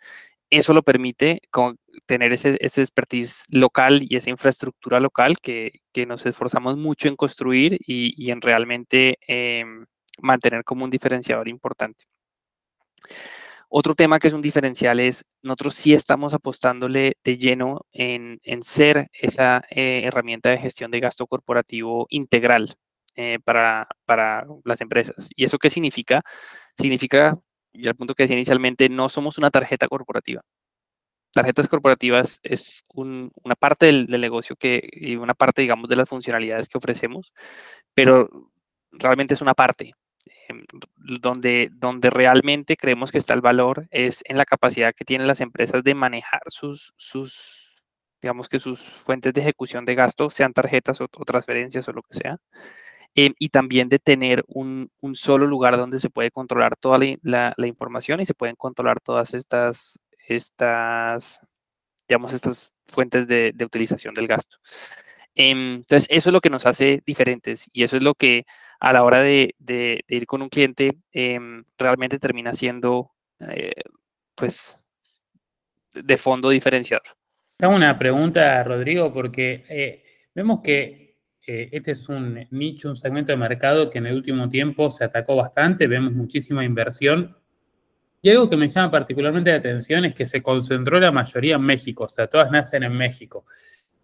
Eso 0.51 0.75
lo 0.75 0.83
permite 0.83 1.43
tener 2.07 2.33
ese, 2.33 2.57
expertise 2.61 3.45
local 3.51 4.01
y 4.03 4.17
esa 4.17 4.31
infraestructura 4.31 5.01
local 5.01 5.39
que, 5.41 5.73
nos 6.09 6.27
esforzamos 6.27 6.77
mucho 6.77 7.09
en 7.09 7.17
construir 7.17 7.79
y, 7.87 8.31
en 8.31 8.41
realmente 8.41 9.19
em, 9.29 9.87
mantener 10.23 10.65
como 10.65 10.85
un 10.85 10.91
diferenciador 10.91 11.49
importante. 11.49 12.07
Otro 13.73 13.95
tema 13.95 14.19
que 14.19 14.27
es 14.27 14.35
un 14.35 14.43
diferencial 14.43 14.99
es, 14.99 15.25
nosotros 15.43 15.77
sí 15.77 15.95
estamos 15.95 16.35
apostándole 16.35 17.15
de 17.23 17.39
lleno 17.39 17.87
en, 17.93 18.41
ser 18.63 19.09
esa 19.13 19.63
eh, 19.71 20.03
herramienta 20.05 20.51
de 20.51 20.59
gestión 20.59 20.91
de 20.91 20.99
gasto 20.99 21.29
corporativo 21.29 22.07
integral 22.11 22.75
eh, 23.15 23.39
para, 23.45 23.87
las 24.65 24.81
empresas. 24.81 25.29
¿Y 25.37 25.45
eso 25.45 25.59
qué 25.59 25.71
significa? 25.71 26.23
Significa, 26.77 27.39
y 27.73 27.87
al 27.87 27.95
punto 27.95 28.15
que 28.17 28.25
decía 28.25 28.37
inicialmente, 28.37 28.89
no 28.89 29.09
somos 29.09 29.39
una 29.39 29.51
tarjeta 29.51 29.87
corporativa. 29.87 30.43
Tarjetas 31.33 31.69
corporativas 31.69 32.41
es 32.43 32.83
una 32.93 33.55
parte 33.57 33.87
del, 33.87 34.07
del, 34.09 34.21
negocio 34.21 34.57
que, 34.57 34.83
y 34.91 35.15
una 35.15 35.35
parte, 35.35 35.63
digamos, 35.63 35.89
de 35.89 35.95
las 35.95 36.09
funcionalidades 36.09 36.69
que 36.69 36.79
ofrecemos, 36.79 37.33
pero 37.95 38.29
realmente 38.91 39.35
es 39.35 39.43
una 39.43 39.55
parte. 39.55 39.93
Em, 40.49 40.65
donde, 40.97 41.71
donde 41.73 42.11
realmente 42.11 42.77
creemos 42.77 43.11
que 43.11 43.19
está 43.19 43.35
el 43.35 43.41
valor 43.41 43.87
es 43.91 44.23
en 44.27 44.37
la 44.37 44.45
capacidad 44.45 44.95
que 44.95 45.05
tienen 45.05 45.27
las 45.27 45.41
empresas 45.41 45.83
de 45.83 45.95
manejar 45.95 46.43
sus, 46.49 46.93
sus 46.97 47.75
digamos 48.21 48.49
que 48.49 48.59
sus 48.59 48.81
fuentes 48.81 49.33
de 49.33 49.41
ejecución 49.41 49.85
de 49.87 49.95
gasto, 49.95 50.29
sean 50.31 50.53
tarjetas 50.53 51.01
o, 51.01 51.09
transferencias 51.09 51.89
o 51.89 51.93
lo 51.93 52.03
que 52.03 52.19
sea, 52.19 52.37
em, 53.15 53.35
y 53.39 53.49
también 53.51 53.89
de 53.89 53.99
tener 53.99 54.45
un, 54.49 54.91
un, 55.01 55.15
solo 55.15 55.47
lugar 55.47 55.77
donde 55.79 56.01
se 56.01 56.11
puede 56.11 56.31
controlar 56.31 56.77
toda 56.77 56.99
la, 57.23 57.55
la, 57.57 57.67
información 57.67 58.21
y 58.21 58.27
se 58.27 58.35
pueden 58.35 58.57
controlar 58.57 59.01
todas 59.01 59.35
estas, 59.35 59.99
estas 60.29 61.41
digamos, 62.09 62.33
estas 62.33 62.73
fuentes 62.89 63.27
de, 63.29 63.53
de 63.55 63.65
utilización 63.65 64.15
del 64.15 64.27
gasto. 64.29 64.59
Em, 65.35 65.77
entonces, 65.77 66.07
eso 66.11 66.31
es 66.31 66.33
lo 66.33 66.41
que 66.41 66.51
nos 66.51 66.67
hace 66.67 67.03
diferentes 67.07 67.69
y 67.73 67.85
eso 67.85 67.97
es 67.97 68.03
lo 68.03 68.15
que 68.15 68.45
a 68.81 68.95
la 68.95 69.05
hora 69.05 69.21
de, 69.21 69.55
ir 70.09 70.27
con 70.27 70.41
un 70.41 70.49
cliente 70.49 70.97
em, 71.13 71.63
realmente 71.79 72.19
termina 72.19 72.55
siendo, 72.55 73.11
eh, 73.39 73.73
pues, 74.35 74.79
de 75.93 76.17
fondo 76.17 76.49
diferenciador. 76.49 77.05
Tengo 77.59 77.75
una 77.75 77.99
pregunta, 77.99 78.65
Rodrigo, 78.65 79.13
porque 79.13 79.65
eh, 79.69 80.03
vemos 80.35 80.61
que 80.63 81.19
eh, 81.47 81.69
este 81.73 81.93
es 81.93 82.09
un 82.09 82.47
nicho, 82.51 82.89
un 82.89 82.97
segmento 82.97 83.33
de 83.33 83.37
mercado 83.37 83.91
que 83.91 83.99
en 83.99 84.07
el 84.07 84.17
último 84.17 84.49
tiempo 84.49 84.91
se 84.91 85.05
atacó 85.05 85.37
bastante, 85.37 85.87
vemos 85.87 86.13
muchísima 86.13 86.65
inversión. 86.65 87.37
Y 88.23 88.31
algo 88.31 88.49
que 88.49 88.57
me 88.57 88.69
llama 88.69 88.91
particularmente 88.91 89.51
la 89.51 89.59
atención 89.59 90.07
es 90.07 90.15
que 90.15 90.27
se 90.27 90.43
concentró 90.43 90.99
la 91.01 91.13
mayoría 91.13 91.57
en 91.57 91.63
México, 91.63 92.05
o 92.05 92.09
sea, 92.09 92.27
todas 92.27 92.51
nacen 92.51 92.83
en 92.83 92.93
México. 92.93 93.45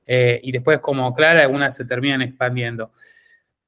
Y 0.06 0.52
después, 0.52 0.78
como 0.78 1.12
Clara, 1.14 1.42
algunas 1.42 1.76
se 1.76 1.84
terminan 1.84 2.22
expandiendo. 2.22 2.92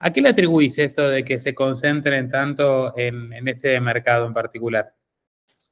¿A 0.01 0.13
qué 0.13 0.21
le 0.21 0.29
atribuís 0.29 0.79
esto 0.79 1.09
de 1.09 1.25
que 1.25 1.39
se 1.41 1.55
concentren 1.55 2.31
tanto 2.31 2.97
en 2.97 3.49
ese 3.49 3.81
mercado 3.81 4.27
en 4.27 4.35
particular? 4.35 4.95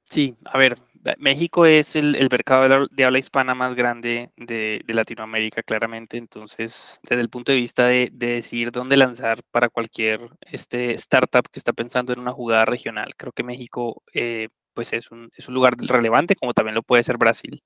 Sí, 0.05 0.37
a 0.45 0.59
ver, 0.59 0.79
México 1.19 1.67
es 1.67 1.97
el, 1.97 2.29
mercado 2.31 2.87
de, 2.91 3.05
habla 3.05 3.19
hispana 3.19 3.55
más 3.55 3.75
grande 3.75 4.31
de, 4.37 4.83
Latinoamérica, 4.87 5.63
claramente. 5.63 6.17
Entonces, 6.17 6.99
desde 7.03 7.23
el 7.23 7.29
punto 7.29 7.53
de 7.53 7.59
vista 7.59 7.87
de, 7.87 8.11
decidir 8.13 8.73
dónde 8.73 8.97
lanzar 8.97 9.41
para 9.51 9.69
cualquier 9.69 10.21
este, 10.41 10.95
startup 10.95 11.49
que 11.51 11.59
está 11.59 11.73
pensando 11.73 12.13
en 12.13 12.21
una 12.21 12.33
jugada 12.33 12.65
regional, 12.65 13.15
creo 13.17 13.33
que 13.33 13.43
México 13.43 14.03
eh, 14.15 14.49
pues 14.75 14.93
es 14.93 15.11
un, 15.11 15.31
lugar 15.49 15.75
relevante, 15.79 16.37
como 16.37 16.53
también 16.55 16.75
lo 16.75 16.83
puede 16.83 17.03
ser 17.03 17.17
Brasil. 17.19 17.63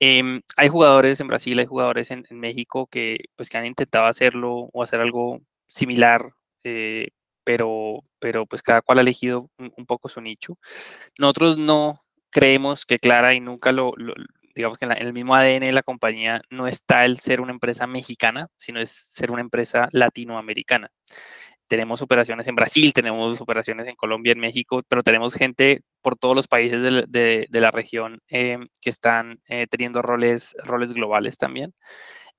Em, 0.00 0.42
hay 0.56 0.68
jugadores 0.68 1.20
en 1.20 1.28
Brasil, 1.28 1.58
hay 1.58 1.66
jugadores 1.66 2.10
en, 2.10 2.24
México 2.30 2.86
que, 2.86 3.18
pues, 3.36 3.48
que 3.50 3.58
han 3.58 3.66
intentado 3.66 4.06
hacerlo 4.06 4.70
o 4.72 4.82
hacer 4.82 5.00
algo 5.00 5.40
similar, 5.68 6.32
eh, 6.64 7.08
pero, 7.44 8.04
pero 8.18 8.46
pues 8.46 8.62
cada 8.62 8.82
cual 8.82 8.98
ha 8.98 9.02
elegido 9.02 9.50
un 9.58 9.86
poco 9.86 10.08
su 10.08 10.20
nicho. 10.20 10.58
Nosotros 11.18 11.58
no 11.58 12.02
creemos 12.30 12.84
que 12.84 12.98
Clara 12.98 13.34
y 13.34 13.40
nunca 13.40 13.72
lo, 13.72 13.92
digamos 14.58 14.76
que 14.76 14.86
en, 14.86 14.92
el 14.92 15.12
mismo 15.12 15.36
ADN 15.36 15.60
de 15.60 15.72
la 15.72 15.84
compañía 15.84 16.42
no 16.50 16.66
está 16.66 17.04
el 17.04 17.18
ser 17.18 17.40
una 17.40 17.52
empresa 17.52 17.86
mexicana, 17.86 18.48
sino 18.56 18.80
es 18.80 18.90
ser 18.90 19.30
una 19.30 19.40
empresa 19.40 19.88
latinoamericana. 19.92 20.90
Tenemos 21.68 22.02
operaciones 22.02 22.48
en 22.48 22.56
Brasil, 22.56 22.92
tenemos 22.92 23.40
operaciones 23.40 23.86
en 23.86 23.94
Colombia, 23.94 24.32
en 24.32 24.40
México, 24.40 24.82
pero 24.88 25.02
tenemos 25.02 25.34
gente 25.34 25.82
por 26.02 26.16
todos 26.16 26.34
los 26.34 26.48
países 26.48 26.80
de, 26.82 27.46
la 27.50 27.70
región 27.70 28.20
em, 28.28 28.68
que 28.80 28.90
están 28.90 29.40
eh, 29.48 29.66
teniendo 29.70 30.02
roles, 30.02 30.56
roles 30.64 30.92
globales 30.92 31.36
también. 31.36 31.72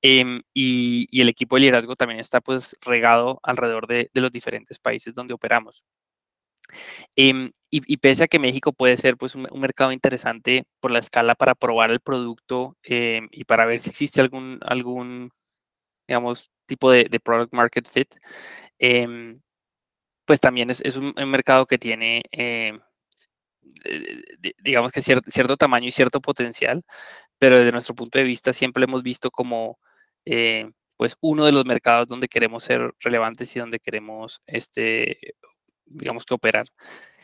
Em, 0.02 0.42
y, 0.54 1.08
el 1.22 1.30
equipo 1.30 1.56
de 1.56 1.62
liderazgo 1.62 1.96
también 1.96 2.20
está 2.20 2.42
pues 2.42 2.78
regado 2.82 3.40
alrededor 3.44 3.88
de, 3.88 4.10
de 4.14 4.22
los 4.22 4.32
diferentes 4.32 4.80
países 4.80 5.14
donde 5.14 5.34
operamos. 5.34 5.84
Em, 7.16 7.52
y, 7.72 7.98
pese 7.98 8.24
a 8.24 8.28
que 8.28 8.40
México 8.40 8.74
puede 8.74 8.98
ser 8.98 9.18
pues, 9.18 9.36
un, 9.36 9.48
mercado 9.60 9.92
interesante 9.92 10.66
por 10.80 10.92
la 10.92 11.00
escala 11.00 11.36
para 11.36 11.56
probar 11.56 11.92
el 11.92 12.00
producto 12.00 12.78
em, 12.84 13.28
y 13.32 13.44
para 13.46 13.66
ver 13.66 13.82
si 13.82 13.90
existe 13.90 14.22
algún, 14.22 14.60
algún 14.62 15.32
digamos, 16.08 16.52
tipo 16.68 16.92
de, 16.92 17.06
product 17.24 17.54
market 17.54 17.88
fit, 17.88 18.16
em, 18.80 19.42
pues 20.26 20.40
también 20.42 20.70
es, 20.72 20.98
un, 20.98 21.14
mercado 21.30 21.66
que 21.68 21.78
tiene, 21.80 22.24
digamos 24.64 24.92
que 24.92 25.02
cierto, 25.02 25.30
cierto 25.32 25.58
tamaño 25.58 25.88
y 25.88 25.92
cierto 25.92 26.22
potencial, 26.22 26.84
pero 27.40 27.60
desde 27.60 27.72
nuestro 27.72 27.96
punto 27.96 28.20
de 28.20 28.26
vista 28.26 28.54
siempre 28.54 28.84
hemos 28.86 29.04
visto 29.04 29.32
como 29.32 29.80
eh, 30.26 30.70
pues 30.98 31.16
uno 31.22 31.46
de 31.46 31.52
los 31.52 31.66
mercados 31.66 32.08
donde 32.08 32.28
queremos 32.28 32.64
ser 32.64 32.94
relevantes 33.00 33.56
y 33.56 33.60
donde 33.60 33.80
queremos 33.80 34.42
este, 34.46 35.18
digamos 35.86 36.26
que 36.26 36.34
operar. 36.34 36.68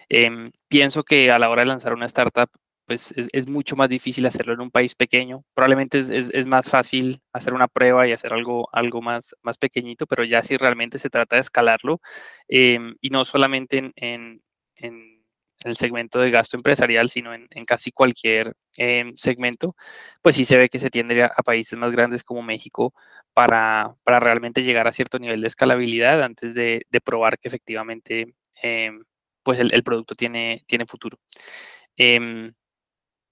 Em, 0.09 0.51
pienso 0.67 1.03
que 1.03 1.31
a 1.31 1.39
la 1.39 1.49
hora 1.49 1.63
de 1.63 1.67
lanzar 1.67 1.93
una 1.93 2.05
startup, 2.05 2.49
pues 2.85 3.13
es, 3.17 3.47
mucho 3.47 3.75
más 3.75 3.89
difícil 3.89 4.25
hacerlo 4.27 4.53
en 4.53 4.61
un 4.61 4.71
país 4.71 4.95
pequeño. 4.95 5.43
Probablemente 5.55 5.97
es, 5.97 6.47
más 6.47 6.69
fácil 6.69 7.19
hacer 7.33 7.53
una 7.53 7.67
prueba 7.67 8.07
y 8.07 8.11
hacer 8.11 8.33
algo, 8.33 8.69
algo 8.71 9.01
más, 9.01 9.35
más 9.41 9.57
pequeñito, 9.57 10.05
pero 10.05 10.23
ya 10.23 10.43
si 10.43 10.57
realmente 10.57 10.99
se 10.99 11.09
trata 11.09 11.35
de 11.35 11.41
escalarlo, 11.41 11.99
em, 12.47 12.95
y 13.01 13.09
no 13.09 13.25
solamente 13.25 13.91
en, 13.95 14.41
el 15.65 15.77
segmento 15.77 16.19
de 16.19 16.31
gasto 16.31 16.57
empresarial, 16.57 17.09
sino 17.09 17.33
en, 17.33 17.47
casi 17.65 17.91
cualquier 17.91 18.53
em, 18.77 19.13
segmento, 19.17 19.75
pues 20.21 20.35
sí 20.35 20.45
se 20.45 20.57
ve 20.57 20.69
que 20.69 20.79
se 20.79 20.89
tiende 20.89 21.23
a, 21.23 21.29
países 21.43 21.77
más 21.77 21.91
grandes 21.91 22.23
como 22.23 22.41
México 22.43 22.93
para, 23.33 23.95
realmente 24.05 24.63
llegar 24.63 24.87
a 24.87 24.93
cierto 24.93 25.19
nivel 25.19 25.41
de 25.41 25.47
escalabilidad 25.47 26.23
antes 26.23 26.53
de, 26.55 26.85
probar 27.03 27.37
que 27.39 27.47
efectivamente 27.49 28.35
Em, 28.61 29.03
pues 29.43 29.59
el, 29.59 29.83
producto 29.83 30.15
tiene, 30.15 30.63
tiene 30.67 30.85
futuro. 30.87 31.19
Em, 31.97 32.53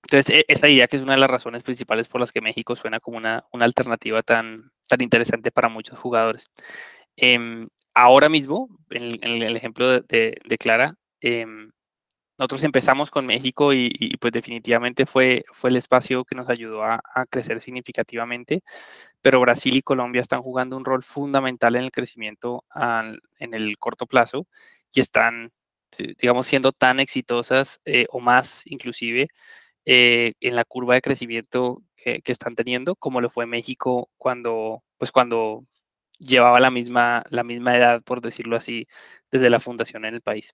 entonces, 0.04 0.30
e, 0.36 0.46
esa 0.48 0.70
idea 0.70 0.88
que 0.88 0.98
es 0.98 1.04
una 1.04 1.14
de 1.14 1.20
las 1.20 1.32
razones 1.32 1.64
principales 1.64 2.08
por 2.10 2.22
las 2.22 2.32
que 2.32 2.42
México 2.42 2.76
suena 2.76 3.00
como 3.00 3.18
una, 3.18 3.46
alternativa 3.54 4.24
tan, 4.24 4.72
tan 4.88 5.02
interesante 5.02 5.52
para 5.52 5.70
muchos 5.70 6.00
jugadores. 6.00 6.52
Ahora 7.96 8.28
mismo, 8.30 8.70
en 8.90 9.24
el, 9.24 9.56
ejemplo 9.56 10.02
de, 10.02 10.58
Clara, 10.60 10.96
nosotros 12.38 12.64
empezamos 12.64 13.12
con 13.12 13.26
México 13.26 13.74
y, 13.74 14.18
pues 14.20 14.34
definitivamente 14.34 15.06
fue, 15.06 15.46
fue 15.54 15.70
el 15.70 15.78
espacio 15.78 16.26
que 16.26 16.36
nos 16.36 16.50
ayudó 16.50 16.84
a, 16.84 17.02
crecer 17.30 17.62
significativamente, 17.62 18.64
pero 19.22 19.40
Brasil 19.42 19.76
y 19.78 19.82
Colombia 19.84 20.22
están 20.22 20.42
jugando 20.42 20.78
un 20.78 20.86
rol 20.86 21.04
fundamental 21.04 21.76
en 21.76 21.84
el 21.84 21.92
crecimiento 21.92 22.66
en 23.40 23.54
el 23.54 23.78
corto 23.78 24.08
plazo 24.08 24.48
y 24.94 25.02
están, 25.02 25.52
eh, 25.98 26.16
digamos, 26.20 26.48
siendo 26.48 26.72
tan 26.72 27.00
exitosas 27.00 27.82
eh, 27.86 28.08
o 28.12 28.20
más 28.20 28.64
inclusive 28.66 29.28
eh, 29.86 30.34
en 30.42 30.56
la 30.56 30.66
curva 30.66 30.96
de 30.96 31.02
crecimiento 31.02 31.84
que, 31.98 32.22
están 32.26 32.56
teniendo, 32.56 32.96
como 32.96 33.22
lo 33.22 33.30
fue 33.30 33.46
México 33.46 34.10
cuando, 34.18 34.84
pues 34.98 35.12
cuando 35.12 35.66
llevaba 36.20 36.60
la 36.60 36.72
misma, 36.72 37.24
la 37.30 37.44
misma 37.44 37.78
edad, 37.78 38.04
por 38.04 38.22
decirlo 38.22 38.56
así, 38.58 38.88
desde 39.32 39.50
la 39.50 39.60
fundación 39.60 40.06
en 40.06 40.16
el 40.16 40.22
país. 40.22 40.54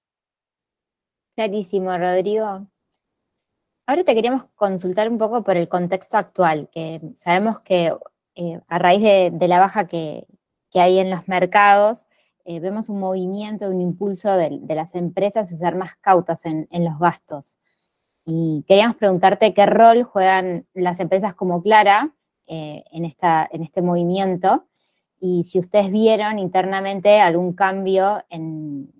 Clarísimo, 1.39 1.97
Rodrigo. 1.97 2.67
Ahora 3.87 4.03
te 4.03 4.13
queríamos 4.13 4.43
consultar 4.55 5.07
un 5.07 5.17
poco 5.17 5.41
por 5.41 5.55
el 5.55 5.69
contexto 5.69 6.17
actual, 6.17 6.67
que 6.69 6.99
sabemos 7.13 7.61
que 7.61 7.93
a 8.67 8.77
raíz 8.77 9.01
de, 9.01 9.47
la 9.47 9.61
baja 9.61 9.87
que, 9.87 10.27
que, 10.69 10.81
hay 10.81 10.99
en 10.99 11.09
los 11.09 11.29
mercados, 11.29 12.07
eh, 12.43 12.59
vemos 12.59 12.89
un 12.89 12.99
movimiento, 12.99 13.69
un 13.69 13.79
impulso 13.79 14.35
de, 14.35 14.59
las 14.67 14.95
empresas 14.95 15.53
a 15.53 15.57
ser 15.57 15.75
más 15.75 15.95
cautas 16.01 16.43
en, 16.43 16.67
los 16.71 16.99
gastos. 16.99 17.57
Y 18.25 18.65
queríamos 18.67 18.97
preguntarte 18.97 19.53
qué 19.53 19.65
rol 19.65 20.03
juegan 20.03 20.67
las 20.73 20.99
empresas 20.99 21.35
como 21.35 21.63
Clara 21.63 22.13
eh, 22.47 22.83
en, 22.91 23.05
esta, 23.05 23.47
en 23.49 23.63
este 23.63 23.81
movimiento 23.81 24.65
y 25.21 25.43
si 25.43 25.57
ustedes 25.57 25.89
vieron 25.89 26.37
internamente 26.37 27.21
algún 27.21 27.53
cambio 27.53 28.25
en, 28.29 28.91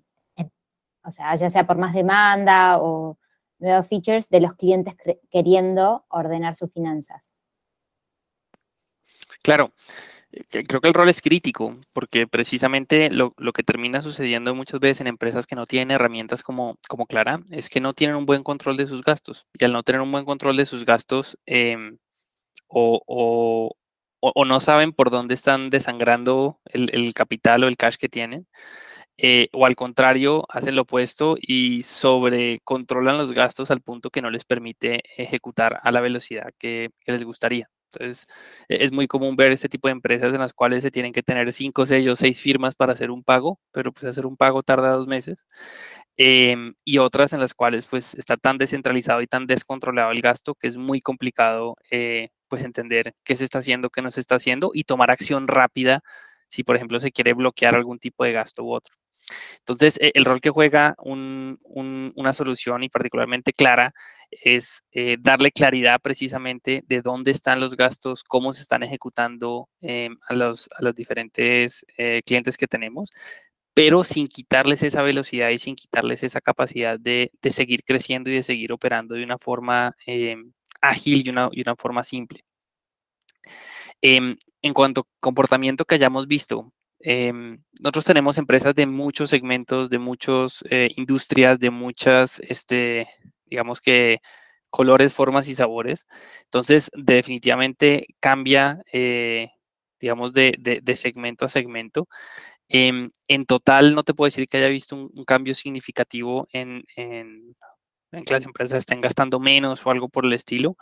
o 1.04 1.12
sea, 1.12 1.36
ya 1.36 1.50
sea 1.50 1.66
por 1.66 1.78
más 1.78 1.94
demanda 1.94 2.78
o 2.80 3.18
nuevos 3.60 3.88
features 3.88 4.30
de 4.30 4.42
los 4.42 4.56
clientes 4.56 4.96
queriendo 5.30 6.06
ordenar 6.10 6.56
sus 6.56 6.72
finanzas. 6.72 7.34
Claro. 9.42 9.74
Creo 10.50 10.80
que 10.80 10.88
el 10.88 10.94
rol 10.94 11.10
es 11.10 11.24
crítico, 11.24 11.76
porque 11.92 12.28
precisamente 12.28 13.10
lo, 13.10 13.34
que 13.52 13.64
termina 13.64 14.04
sucediendo 14.04 14.54
muchas 14.54 14.80
veces 14.80 15.02
en 15.02 15.08
empresas 15.08 15.48
que 15.48 15.56
no 15.56 15.66
tienen 15.66 15.90
herramientas 15.90 16.44
como, 16.44 16.78
como 16.88 17.08
Clara 17.08 17.40
es 17.50 17.68
que 17.68 17.80
no 17.80 17.94
tienen 17.94 18.16
un 18.16 18.28
buen 18.28 18.44
control 18.44 18.78
de 18.78 18.86
sus 18.86 19.02
gastos. 19.02 19.48
Y 19.54 19.66
al 19.66 19.74
no 19.74 19.82
tener 19.82 20.02
un 20.02 20.12
buen 20.12 20.26
control 20.26 20.56
de 20.56 20.66
sus 20.66 20.86
gastos, 20.86 21.36
em, 21.48 21.98
o, 22.68 23.72
no 24.46 24.60
saben 24.60 24.94
por 24.94 25.10
dónde 25.10 25.34
están 25.34 25.70
desangrando 25.70 26.60
el, 26.66 27.14
capital 27.14 27.64
o 27.64 27.68
el 27.68 27.78
cash 27.78 27.96
que 27.96 28.10
tienen, 28.10 28.48
eh, 29.22 29.50
o 29.54 29.66
al 29.66 29.76
contrario, 29.76 30.46
hacen 30.50 30.76
lo 30.76 30.84
opuesto 30.84 31.38
y 31.42 31.84
sobrecontrolan 31.84 33.18
los 33.18 33.34
gastos 33.34 33.72
al 33.72 33.82
punto 33.82 34.10
que 34.10 34.22
no 34.22 34.30
les 34.32 34.46
permite 34.46 35.02
ejecutar 35.18 35.80
a 35.84 35.92
la 35.92 36.02
velocidad 36.02 36.52
que 36.58 36.92
les 37.06 37.24
gustaría. 37.24 37.70
Entonces, 37.94 38.28
e-, 38.68 38.84
es 38.84 38.92
muy 38.92 39.08
común 39.08 39.36
ver 39.36 39.52
este 39.52 39.70
tipo 39.70 39.88
de 39.88 39.94
empresas 39.94 40.34
en 40.34 40.40
las 40.40 40.54
cuales 40.54 40.84
se 40.84 40.92
tienen 40.92 41.14
que 41.14 41.24
tener 41.24 41.52
cinco, 41.54 41.86
seis 41.86 42.08
o 42.08 42.16
seis 42.16 42.42
firmas 42.42 42.76
para 42.76 42.94
hacer 42.94 43.12
un 43.12 43.24
pago, 43.24 43.60
pero 43.72 43.92
pues 43.92 44.06
hacer 44.06 44.26
un 44.26 44.38
pago 44.38 44.64
tarda 44.64 44.92
dos 44.92 45.08
meses. 45.08 45.46
Em, 46.18 46.76
y 46.84 46.98
otras 47.00 47.34
en 47.34 47.40
las 47.40 47.54
cuales 47.54 47.88
pues 47.88 48.14
está 48.16 48.38
tan 48.38 48.58
descentralizado 48.58 49.22
y 49.22 49.28
tan 49.28 49.48
descontrolado 49.48 50.12
el 50.12 50.22
gasto 50.22 50.56
que 50.56 50.68
es 50.68 50.78
muy 50.78 51.02
complicado 51.02 51.76
eh, 51.92 52.30
pues 52.50 52.64
entender 52.64 53.14
qué 53.24 53.36
se 53.36 53.46
está 53.46 53.60
haciendo, 53.60 53.90
qué 53.90 54.02
no 54.02 54.12
se 54.12 54.20
está 54.22 54.36
haciendo 54.36 54.72
y 54.74 54.84
tomar 54.84 55.12
acción 55.12 55.48
rápida 55.48 56.02
si 56.50 56.64
por 56.64 56.76
ejemplo 56.76 57.00
se 57.00 57.12
quiere 57.12 57.34
bloquear 57.34 57.76
algún 57.76 58.00
tipo 58.00 58.24
de 58.26 58.34
gasto 58.34 58.64
u 58.64 58.74
otro. 58.74 58.96
Entonces, 59.60 59.98
e, 60.02 60.12
el 60.16 60.26
rol 60.26 60.42
que 60.42 60.50
juega 60.50 60.96
una 61.00 62.34
solución 62.34 62.84
y 62.84 62.90
particularmente 62.90 63.54
clara 63.54 63.94
es 64.32 64.84
eh, 64.92 65.18
darle 65.20 65.52
claridad 65.52 66.00
precisamente 66.02 66.84
de 66.88 67.02
dónde 67.02 67.32
están 67.32 67.60
los 67.60 67.76
gastos, 67.76 68.24
cómo 68.24 68.54
se 68.54 68.62
están 68.62 68.84
ejecutando 68.84 69.70
em, 69.82 70.18
a, 70.28 70.34
los, 70.34 70.70
diferentes 70.96 71.86
eh, 71.98 72.22
clientes 72.26 72.58
que 72.58 72.68
tenemos, 72.68 73.10
pero 73.74 74.04
sin 74.04 74.28
quitarles 74.28 74.84
esa 74.84 75.02
velocidad 75.02 75.50
y 75.50 75.58
sin 75.58 75.76
quitarles 75.76 76.24
esa 76.24 76.42
capacidad 76.42 77.00
de, 77.00 77.32
seguir 77.50 77.84
creciendo 77.84 78.30
y 78.30 78.36
de 78.36 78.44
seguir 78.44 78.74
operando 78.74 79.16
de 79.16 79.24
una 79.24 79.38
forma 79.38 79.94
em, 80.06 80.52
ágil 80.82 81.26
y 81.26 81.30
una, 81.30 81.50
una 81.50 81.76
forma 81.76 82.04
simple. 82.04 82.44
Em, 84.02 84.36
en 84.62 84.74
cuanto 84.74 85.02
a 85.02 85.06
comportamiento 85.20 85.86
que 85.86 85.96
hayamos 85.96 86.28
visto, 86.28 86.74
em, 87.00 87.62
nosotros 87.80 88.06
tenemos 88.06 88.38
empresas 88.38 88.76
de 88.76 88.86
muchos 88.86 89.30
segmentos, 89.30 89.90
de 89.90 90.00
muchas 90.00 90.64
eh, 90.70 90.90
industrias, 90.98 91.60
de 91.60 91.70
muchas, 91.70 92.40
este, 92.42 93.08
digamos 93.46 93.82
que, 93.82 94.20
colores, 94.70 95.14
formas 95.14 95.50
y 95.50 95.56
sabores. 95.56 96.06
Entonces, 96.46 96.92
definitivamente 96.96 98.08
cambia, 98.20 98.82
eh, 98.94 99.50
digamos, 100.00 100.34
de, 100.34 100.82
segmento 100.96 101.46
a 101.46 101.50
segmento. 101.50 102.08
Em, 102.70 103.12
en 103.28 103.46
total, 103.46 103.96
no 103.96 104.04
te 104.04 104.14
puedo 104.14 104.28
decir 104.28 104.48
que 104.48 104.58
haya 104.58 104.68
visto 104.70 104.96
un, 104.96 105.26
cambio 105.26 105.56
significativo 105.56 106.48
en, 106.54 106.84
en 106.96 107.56
que 108.12 108.34
las 108.34 108.46
empresas 108.46 108.80
estén 108.80 109.02
gastando 109.02 109.40
menos 109.40 109.86
o 109.86 109.92
algo 109.92 110.10
por 110.10 110.26
el 110.26 110.34
estilo, 110.34 110.78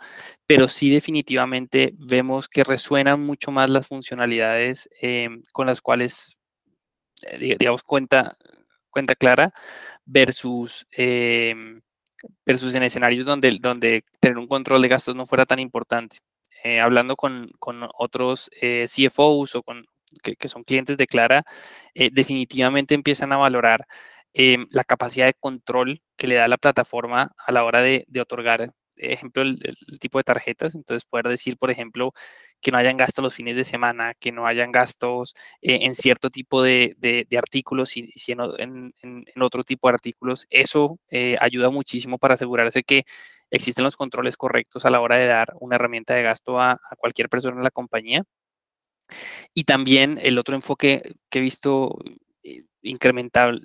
pero 0.46 0.68
sí 0.68 0.90
definitivamente 0.90 1.94
vemos 1.98 2.48
que 2.48 2.64
resuenan 2.64 3.20
mucho 3.20 3.50
más 3.50 3.68
las 3.70 3.86
funcionalidades 3.86 4.88
em, 5.00 5.42
con 5.52 5.66
las 5.66 5.80
cuales, 5.82 6.38
eh, 7.22 7.56
digamos, 7.58 7.82
cuenta, 7.82 8.36
cuenta 8.90 9.14
clara 9.14 9.52
versus, 10.06 10.86
em, 10.92 11.80
versus 12.46 12.74
en 12.74 12.82
escenarios 12.84 13.26
donde, 13.26 13.58
donde 13.60 14.04
tener 14.20 14.38
un 14.38 14.48
control 14.48 14.82
de 14.82 14.88
gastos 14.88 15.14
no 15.14 15.26
fuera 15.26 15.46
tan 15.46 15.58
importante. 15.58 16.18
Eh, 16.64 16.80
hablando 16.80 17.16
con, 17.16 17.50
con 17.58 17.88
otros 17.98 18.50
eh, 18.60 18.86
CFOs 18.88 19.54
o 19.56 19.62
con 19.62 19.84
que, 20.22 20.36
que, 20.36 20.48
son 20.48 20.64
clientes 20.64 20.96
de 20.96 21.06
Clara, 21.06 21.44
definitivamente 21.94 22.94
empiezan 22.94 23.32
a 23.32 23.36
valorar 23.36 23.86
Em, 24.34 24.66
la 24.70 24.84
capacidad 24.84 25.26
de 25.26 25.34
control 25.34 26.02
que 26.16 26.26
le 26.26 26.34
da 26.36 26.48
la 26.48 26.58
plataforma 26.58 27.32
a 27.38 27.52
la 27.52 27.64
hora 27.64 27.80
de, 27.82 28.06
otorgar, 28.20 28.72
ejemplo, 28.96 29.42
el, 29.42 29.58
tipo 30.00 30.18
de 30.18 30.24
tarjetas. 30.24 30.74
Entonces, 30.74 31.04
poder 31.04 31.28
decir, 31.28 31.56
por 31.56 31.70
ejemplo, 31.70 32.12
que 32.60 32.70
no 32.70 32.78
hayan 32.78 32.96
gastos 32.96 33.22
los 33.22 33.34
fines 33.34 33.56
de 33.56 33.64
semana, 33.64 34.14
que 34.14 34.32
no 34.32 34.46
hayan 34.46 34.70
gastos 34.72 35.34
eh, 35.62 35.80
en 35.82 35.94
cierto 35.94 36.30
tipo 36.30 36.62
de, 36.62 36.96
artículos 37.36 37.96
y, 37.96 38.06
si 38.12 38.32
en, 38.32 38.92
otro 39.40 39.62
tipo 39.64 39.88
de 39.88 39.94
artículos. 39.94 40.46
Eso 40.50 40.98
eh, 41.10 41.36
ayuda 41.40 41.70
muchísimo 41.70 42.18
para 42.18 42.34
asegurarse 42.34 42.82
que 42.84 43.04
existen 43.50 43.84
los 43.84 43.96
controles 43.96 44.36
correctos 44.36 44.84
a 44.84 44.90
la 44.90 45.00
hora 45.00 45.16
de 45.16 45.26
dar 45.26 45.54
una 45.60 45.76
herramienta 45.76 46.14
de 46.14 46.22
gasto 46.22 46.60
a, 46.60 46.72
a 46.72 46.96
cualquier 46.96 47.28
persona 47.28 47.56
en 47.56 47.64
la 47.64 47.70
compañía. 47.70 48.24
Y 49.54 49.64
también 49.64 50.18
el 50.22 50.38
otro 50.38 50.54
enfoque 50.54 51.02
que 51.30 51.38
he 51.38 51.42
visto 51.42 51.98
incremental, 52.82 53.62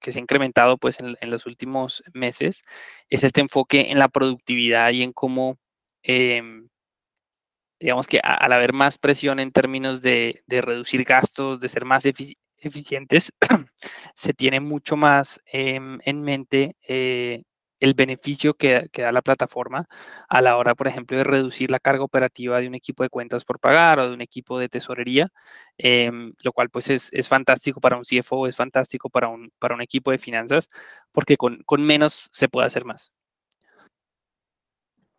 que 0.00 0.12
se 0.12 0.18
ha 0.18 0.22
incrementado 0.22 0.78
pues 0.78 0.98
en, 1.00 1.30
los 1.30 1.46
últimos 1.46 2.02
meses 2.14 2.62
es 3.08 3.24
este 3.24 3.40
enfoque 3.40 3.90
en 3.90 3.98
la 3.98 4.08
productividad 4.08 4.90
y 4.92 5.02
en 5.02 5.12
cómo, 5.12 5.58
em, 6.02 6.68
digamos 7.80 8.06
que 8.08 8.20
al 8.22 8.52
haber 8.52 8.72
más 8.72 8.98
presión 8.98 9.40
en 9.40 9.52
términos 9.52 10.02
de, 10.02 10.42
reducir 10.48 11.04
gastos, 11.04 11.60
de 11.60 11.68
ser 11.68 11.84
más 11.84 12.04
eficientes, 12.58 13.32
se 14.14 14.34
tiene 14.34 14.60
mucho 14.60 14.96
más 14.96 15.40
em, 15.46 15.98
en 16.04 16.22
mente 16.22 16.76
eh, 16.86 17.42
el 17.80 17.94
beneficio 17.94 18.54
que, 18.54 18.88
da 18.94 19.10
la 19.10 19.22
plataforma 19.22 19.88
a 20.28 20.42
la 20.42 20.56
hora, 20.58 20.74
por 20.74 20.86
ejemplo, 20.86 21.16
de 21.16 21.24
reducir 21.24 21.70
la 21.70 21.80
carga 21.80 22.04
operativa 22.04 22.60
de 22.60 22.68
un 22.68 22.74
equipo 22.74 23.02
de 23.02 23.08
cuentas 23.08 23.44
por 23.44 23.58
pagar 23.58 23.98
o 23.98 24.08
de 24.08 24.14
un 24.14 24.20
equipo 24.20 24.58
de 24.58 24.68
tesorería, 24.68 25.28
em, 25.78 26.32
lo 26.44 26.52
cual 26.52 26.68
pues 26.70 26.90
es, 26.90 27.28
fantástico 27.28 27.80
para 27.80 27.96
un 27.96 28.04
CFO, 28.04 28.46
es 28.46 28.56
fantástico 28.56 29.08
para 29.08 29.28
un, 29.28 29.50
para 29.58 29.74
un 29.74 29.82
equipo 29.82 30.10
de 30.10 30.18
finanzas, 30.18 30.68
porque 31.10 31.36
con, 31.36 31.64
menos 31.78 32.28
se 32.32 32.48
puede 32.48 32.66
hacer 32.66 32.84
más. 32.84 33.12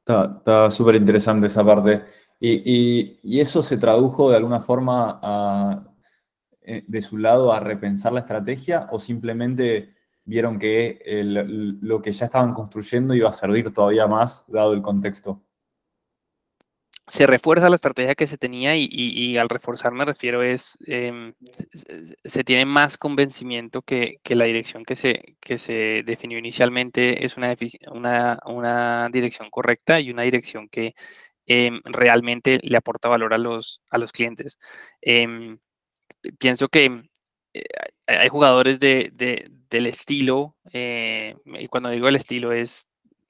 Está 0.06 0.70
súper 0.72 0.96
interesante 0.96 1.48
esa 1.48 1.66
parte. 1.66 2.06
Y, 2.40 3.40
eso 3.40 3.64
se 3.64 3.78
tradujo 3.78 4.30
de 4.30 4.38
alguna 4.38 4.62
forma 4.62 5.86
eh, 6.62 6.84
de 6.88 7.02
su 7.02 7.18
lado 7.18 7.54
a 7.54 7.60
repensar 7.60 8.14
la 8.14 8.20
estrategia 8.20 8.88
o 8.92 9.00
simplemente 9.00 9.96
vieron 10.26 10.60
que 10.60 11.00
lo 11.82 12.02
que 12.02 12.12
ya 12.12 12.26
estaban 12.26 12.54
construyendo 12.54 13.14
iba 13.14 13.30
a 13.30 13.34
servir 13.34 13.74
todavía 13.74 14.08
más 14.08 14.46
dado 14.48 14.74
el 14.74 14.82
contexto. 14.82 15.42
Se 17.08 17.28
refuerza 17.28 17.68
la 17.68 17.76
estrategia 17.76 18.16
que 18.16 18.28
se 18.28 18.38
tenía 18.38 18.76
y, 18.78 19.36
al 19.38 19.50
reforzar 19.50 19.92
me 19.92 20.06
refiero 20.06 20.44
es, 20.44 20.78
em, 20.86 21.34
se 22.24 22.44
tiene 22.46 22.66
más 22.66 22.98
convencimiento 22.98 23.82
que, 23.82 24.20
la 24.30 24.46
dirección 24.46 24.86
que 24.86 24.96
se, 24.96 25.36
que 25.42 25.58
se 25.58 26.04
definió 26.06 26.38
inicialmente 26.38 27.26
es 27.26 27.36
una, 27.36 27.54
una, 27.92 28.40
una 28.46 29.10
dirección 29.12 29.50
correcta 29.50 30.00
y 30.00 30.10
una 30.12 30.22
dirección 30.24 30.70
que 30.70 30.94
em, 31.46 31.82
realmente 31.84 32.60
le 32.64 32.78
aporta 32.78 33.10
valor 33.10 33.34
a 33.34 33.38
los, 33.38 33.82
a 33.90 33.98
los 33.98 34.14
clientes. 34.14 34.58
Em, 35.02 35.60
pienso 36.40 36.70
que 36.70 36.86
eh, 36.86 37.02
hay 38.08 38.30
jugadores 38.30 38.80
de, 38.80 39.12
del 39.70 39.88
estilo, 39.88 40.56
eh, 40.74 41.36
y 41.46 41.68
cuando 41.68 41.90
digo 41.90 42.08
el 42.08 42.16
estilo 42.16 42.52
es 42.52 42.88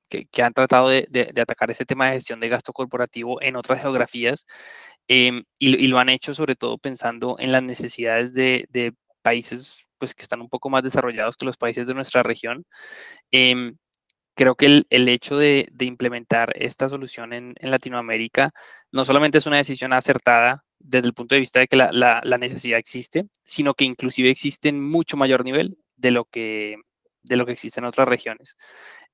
que, 0.10 0.43
han 0.43 0.53
tratado 0.53 0.89
de, 0.89 1.34
atacar 1.41 1.71
ese 1.71 1.86
tema 1.86 2.07
de 2.07 2.13
gestión 2.13 2.39
de 2.39 2.49
gasto 2.49 2.73
corporativo 2.73 3.41
en 3.41 3.55
otras 3.55 3.81
geografías 3.81 4.45
em, 5.07 5.43
y, 5.57 5.88
lo 5.88 5.99
han 5.99 6.10
hecho 6.10 6.34
sobre 6.34 6.55
todo 6.55 6.77
pensando 6.77 7.38
en 7.39 7.51
las 7.51 7.63
necesidades 7.63 8.34
de, 8.34 8.93
países 9.21 9.88
pues, 9.97 10.15
que 10.15 10.23
están 10.23 10.41
un 10.41 10.49
poco 10.49 10.69
más 10.69 10.84
desarrollados 10.84 11.38
que 11.38 11.45
los 11.45 11.57
países 11.57 11.88
de 11.88 11.93
nuestra 11.93 12.23
región. 12.23 12.65
Em, 13.31 13.77
creo 14.36 14.55
que 14.55 14.65
el, 14.67 14.88
el 14.89 15.10
hecho 15.10 15.38
de, 15.38 15.69
implementar 15.79 16.53
esta 16.55 16.89
solución 16.89 17.34
en, 17.34 17.55
en, 17.60 17.71
Latinoamérica 17.71 18.51
no 18.91 19.05
solamente 19.05 19.38
es 19.38 19.47
una 19.47 19.57
decisión 19.57 19.93
acertada 19.93 20.63
desde 20.84 21.08
el 21.08 21.13
punto 21.13 21.36
de 21.36 21.39
vista 21.39 21.60
de 21.60 21.67
que 21.67 21.76
la, 21.76 21.91
la, 21.91 22.38
necesidad 22.38 22.80
existe, 22.80 23.26
sino 23.44 23.74
que 23.74 23.86
inclusive 23.86 24.30
existe 24.30 24.70
en 24.70 24.82
mucho 24.82 25.17
mayor 25.17 25.44
nivel 25.44 25.78
de 25.96 26.12
lo 26.12 26.26
que, 26.26 26.76
de 27.24 27.36
lo 27.36 27.46
que 27.46 27.54
existe 27.54 27.80
en 27.80 27.86
otras 27.86 28.08
regiones. 28.08 28.58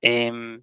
Em, 0.01 0.61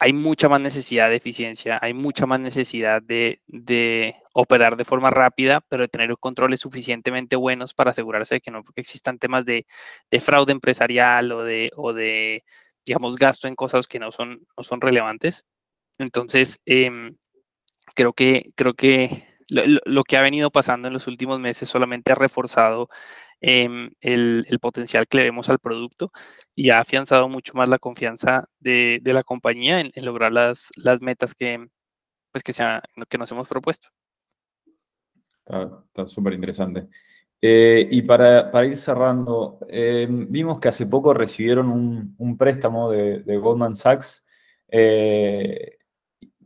hay 0.00 0.12
mucha 0.12 0.48
más 0.48 0.60
necesidad 0.60 1.10
de 1.10 1.16
eficiencia, 1.16 1.78
hay 1.82 1.92
mucha 1.92 2.26
más 2.26 2.38
necesidad 2.40 3.02
de, 3.02 3.40
de, 3.46 4.14
operar 4.32 4.76
de 4.76 4.84
forma 4.84 5.10
rápida, 5.10 5.60
pero 5.68 5.82
de 5.82 5.88
tener 5.88 6.16
controles 6.18 6.60
suficientemente 6.60 7.36
buenos 7.36 7.74
para 7.74 7.90
asegurarse 7.90 8.36
de 8.36 8.40
que 8.40 8.50
no 8.52 8.62
existan 8.76 9.18
temas 9.18 9.44
de, 9.44 9.66
de 10.10 10.20
fraude 10.20 10.52
empresarial 10.52 11.32
o 11.32 11.42
de, 11.42 11.70
o 11.76 11.92
de, 11.92 12.44
digamos, 12.86 13.16
gasto 13.16 13.48
en 13.48 13.56
cosas 13.56 13.88
que 13.88 13.98
no 13.98 14.12
son, 14.12 14.46
no 14.56 14.62
son 14.62 14.80
relevantes. 14.80 15.44
Entonces, 15.98 16.60
em, 16.64 17.16
creo 17.94 18.12
que, 18.12 18.52
creo 18.54 18.74
que 18.74 19.27
lo, 19.48 20.04
que 20.04 20.16
ha 20.16 20.22
venido 20.22 20.50
pasando 20.50 20.88
en 20.88 20.94
los 20.94 21.06
últimos 21.06 21.40
meses 21.40 21.68
solamente 21.68 22.12
ha 22.12 22.14
reforzado 22.14 22.88
em, 23.40 23.90
el, 24.00 24.44
potencial 24.60 25.06
que 25.06 25.18
le 25.18 25.24
vemos 25.24 25.48
al 25.48 25.58
producto 25.58 26.12
y 26.54 26.70
ha 26.70 26.80
afianzado 26.80 27.28
mucho 27.28 27.54
más 27.54 27.68
la 27.68 27.78
confianza 27.78 28.48
de, 28.58 29.00
la 29.04 29.22
compañía 29.22 29.80
en, 29.80 29.90
lograr 30.04 30.32
las, 30.32 30.70
las, 30.76 31.00
metas 31.00 31.34
que, 31.34 31.66
pues 32.32 32.42
que, 32.44 32.52
sea, 32.52 32.82
que 33.08 33.18
nos 33.18 33.30
hemos 33.32 33.48
propuesto. 33.48 33.88
Está 35.44 36.06
súper 36.06 36.34
interesante. 36.34 36.88
Eh, 37.40 37.86
y 37.90 38.02
para, 38.02 38.66
ir 38.66 38.76
cerrando, 38.76 39.60
em, 39.68 40.26
vimos 40.30 40.60
que 40.60 40.68
hace 40.68 40.86
poco 40.86 41.14
recibieron 41.14 41.70
un, 42.18 42.36
préstamo 42.36 42.90
de, 42.90 43.20
de, 43.20 43.36
Goldman 43.36 43.76
Sachs. 43.76 44.24
Eh, 44.68 45.77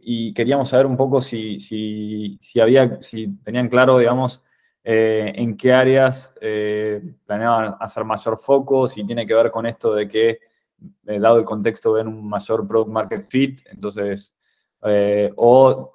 y 0.04 0.34
queríamos 0.34 0.68
saber 0.68 0.86
un 0.86 0.96
poco 0.96 1.20
si, 1.20 1.60
si, 1.60 2.60
había, 2.60 3.00
si 3.00 3.28
tenían 3.42 3.68
claro, 3.68 3.98
digamos, 3.98 4.42
eh, 4.82 5.32
en 5.36 5.56
qué 5.56 5.72
áreas 5.72 6.34
eh, 6.40 7.00
planeaban 7.24 7.76
hacer 7.78 8.04
mayor 8.04 8.36
foco, 8.36 8.88
si 8.88 9.06
tiene 9.06 9.24
que 9.26 9.34
ver 9.34 9.52
con 9.52 9.64
esto 9.64 9.94
de 9.94 10.08
que, 10.08 10.30
eh, 11.06 11.20
dado 11.20 11.38
el 11.38 11.44
contexto, 11.44 11.92
ven 11.92 12.08
un 12.08 12.28
mayor 12.28 12.66
product 12.66 12.90
market 12.90 13.22
fit, 13.28 13.60
entonces, 13.66 14.34
o, 15.36 15.92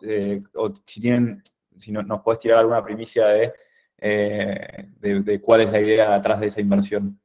si 0.85 1.01
tienen, 1.01 1.43
si 1.77 1.91
nos 1.91 2.21
puedes 2.21 2.39
tirar 2.39 2.59
alguna 2.59 2.83
primicia 2.83 3.27
de, 3.27 3.53
de, 3.99 5.41
cuál 5.41 5.61
es 5.61 5.71
la 5.71 5.81
idea 5.81 6.15
atrás 6.15 6.39
de 6.39 6.47
esa 6.47 6.61
inversión. 6.61 7.19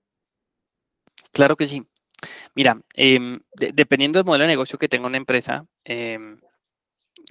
Claro 1.31 1.57
que 1.57 1.67
sí. 1.67 1.87
Mira, 2.55 2.77
em, 2.95 3.41
dependiendo 3.55 4.19
del 4.19 4.27
modelo 4.27 4.43
de 4.43 4.49
negocio 4.49 4.79
que 4.79 4.89
tenga 4.89 5.07
una 5.07 5.17
empresa, 5.17 5.65
em, 5.85 6.39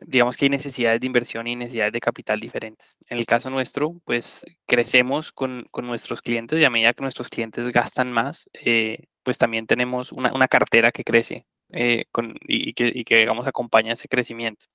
digamos 0.05 0.37
que 0.37 0.45
hay 0.45 0.49
necesidades 0.49 0.99
de 1.01 1.07
inversión 1.07 1.47
y 1.47 1.55
necesidades 1.55 1.93
de 1.93 1.99
capital 1.99 2.39
diferentes. 2.39 2.95
En 3.07 3.17
el 3.17 3.25
caso 3.25 3.49
nuestro, 3.49 3.95
pues 4.05 4.45
crecemos 4.65 5.31
con, 5.31 5.67
nuestros 5.81 6.21
clientes 6.21 6.59
y 6.59 6.63
a 6.63 6.69
medida 6.69 6.93
que 6.93 7.01
nuestros 7.01 7.29
clientes 7.29 7.69
gastan 7.71 8.11
más, 8.11 8.49
eh, 8.53 9.05
pues 9.23 9.37
también 9.37 9.67
tenemos 9.67 10.11
una, 10.11 10.47
cartera 10.47 10.91
que 10.91 11.03
crece 11.03 11.45
eh, 11.71 12.05
y, 12.47 12.73
que, 12.73 12.91
y, 12.93 13.03
que, 13.03 13.17
digamos, 13.17 13.47
acompaña 13.47 13.93
ese 13.93 14.07
crecimiento. 14.07 14.65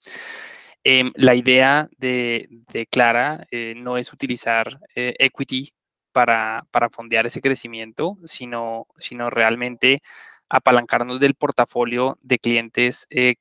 Em, 0.85 1.13
la 1.17 1.35
idea 1.35 1.89
de, 1.99 2.49
Clara 2.91 3.47
eh, 3.51 3.75
no 3.77 3.97
es 3.99 4.13
utilizar 4.13 4.79
equity 4.95 5.73
para, 6.13 6.67
para 6.71 6.89
fondear 6.91 7.27
ese 7.27 7.41
crecimiento, 7.41 8.17
sino, 8.25 8.87
sino 8.99 9.29
realmente 9.29 10.01
apalancarnos 10.49 11.21
del 11.21 11.35
portafolio 11.35 12.19
de 12.23 12.39
clientes 12.39 13.07
y, 13.11 13.37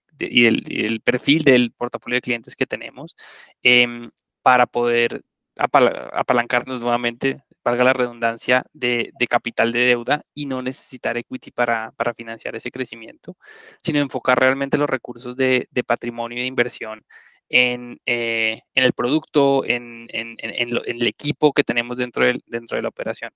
el, 0.45 1.01
perfil 1.01 1.43
del 1.43 1.71
portafolio 1.71 2.17
de 2.17 2.21
clientes 2.21 2.55
que 2.55 2.65
tenemos 2.65 3.15
em, 3.63 4.09
para 4.41 4.65
poder 4.65 5.21
apalancarnos 5.57 6.81
nuevamente, 6.81 7.43
valga 7.63 7.83
la 7.83 7.93
redundancia, 7.93 8.63
de, 8.73 9.11
capital 9.29 9.71
de 9.71 9.85
deuda 9.85 10.23
y 10.33 10.45
no 10.45 10.61
necesitar 10.61 11.17
equity 11.17 11.51
para, 11.51 11.93
financiar 12.15 12.55
ese 12.55 12.71
crecimiento, 12.71 13.37
sino 13.81 13.99
enfocar 13.99 14.39
realmente 14.39 14.77
los 14.77 14.89
recursos 14.89 15.35
de, 15.35 15.67
patrimonio 15.85 16.39
de 16.39 16.45
inversión 16.45 17.05
en, 17.49 17.99
eh, 18.05 18.61
el 18.73 18.93
producto, 18.93 19.63
en, 19.65 20.07
el 20.09 21.07
equipo 21.07 21.53
que 21.53 21.63
tenemos 21.63 21.97
dentro 21.97 22.25
dentro 22.45 22.75
de 22.75 22.83
la 22.83 22.89
operación. 22.89 23.31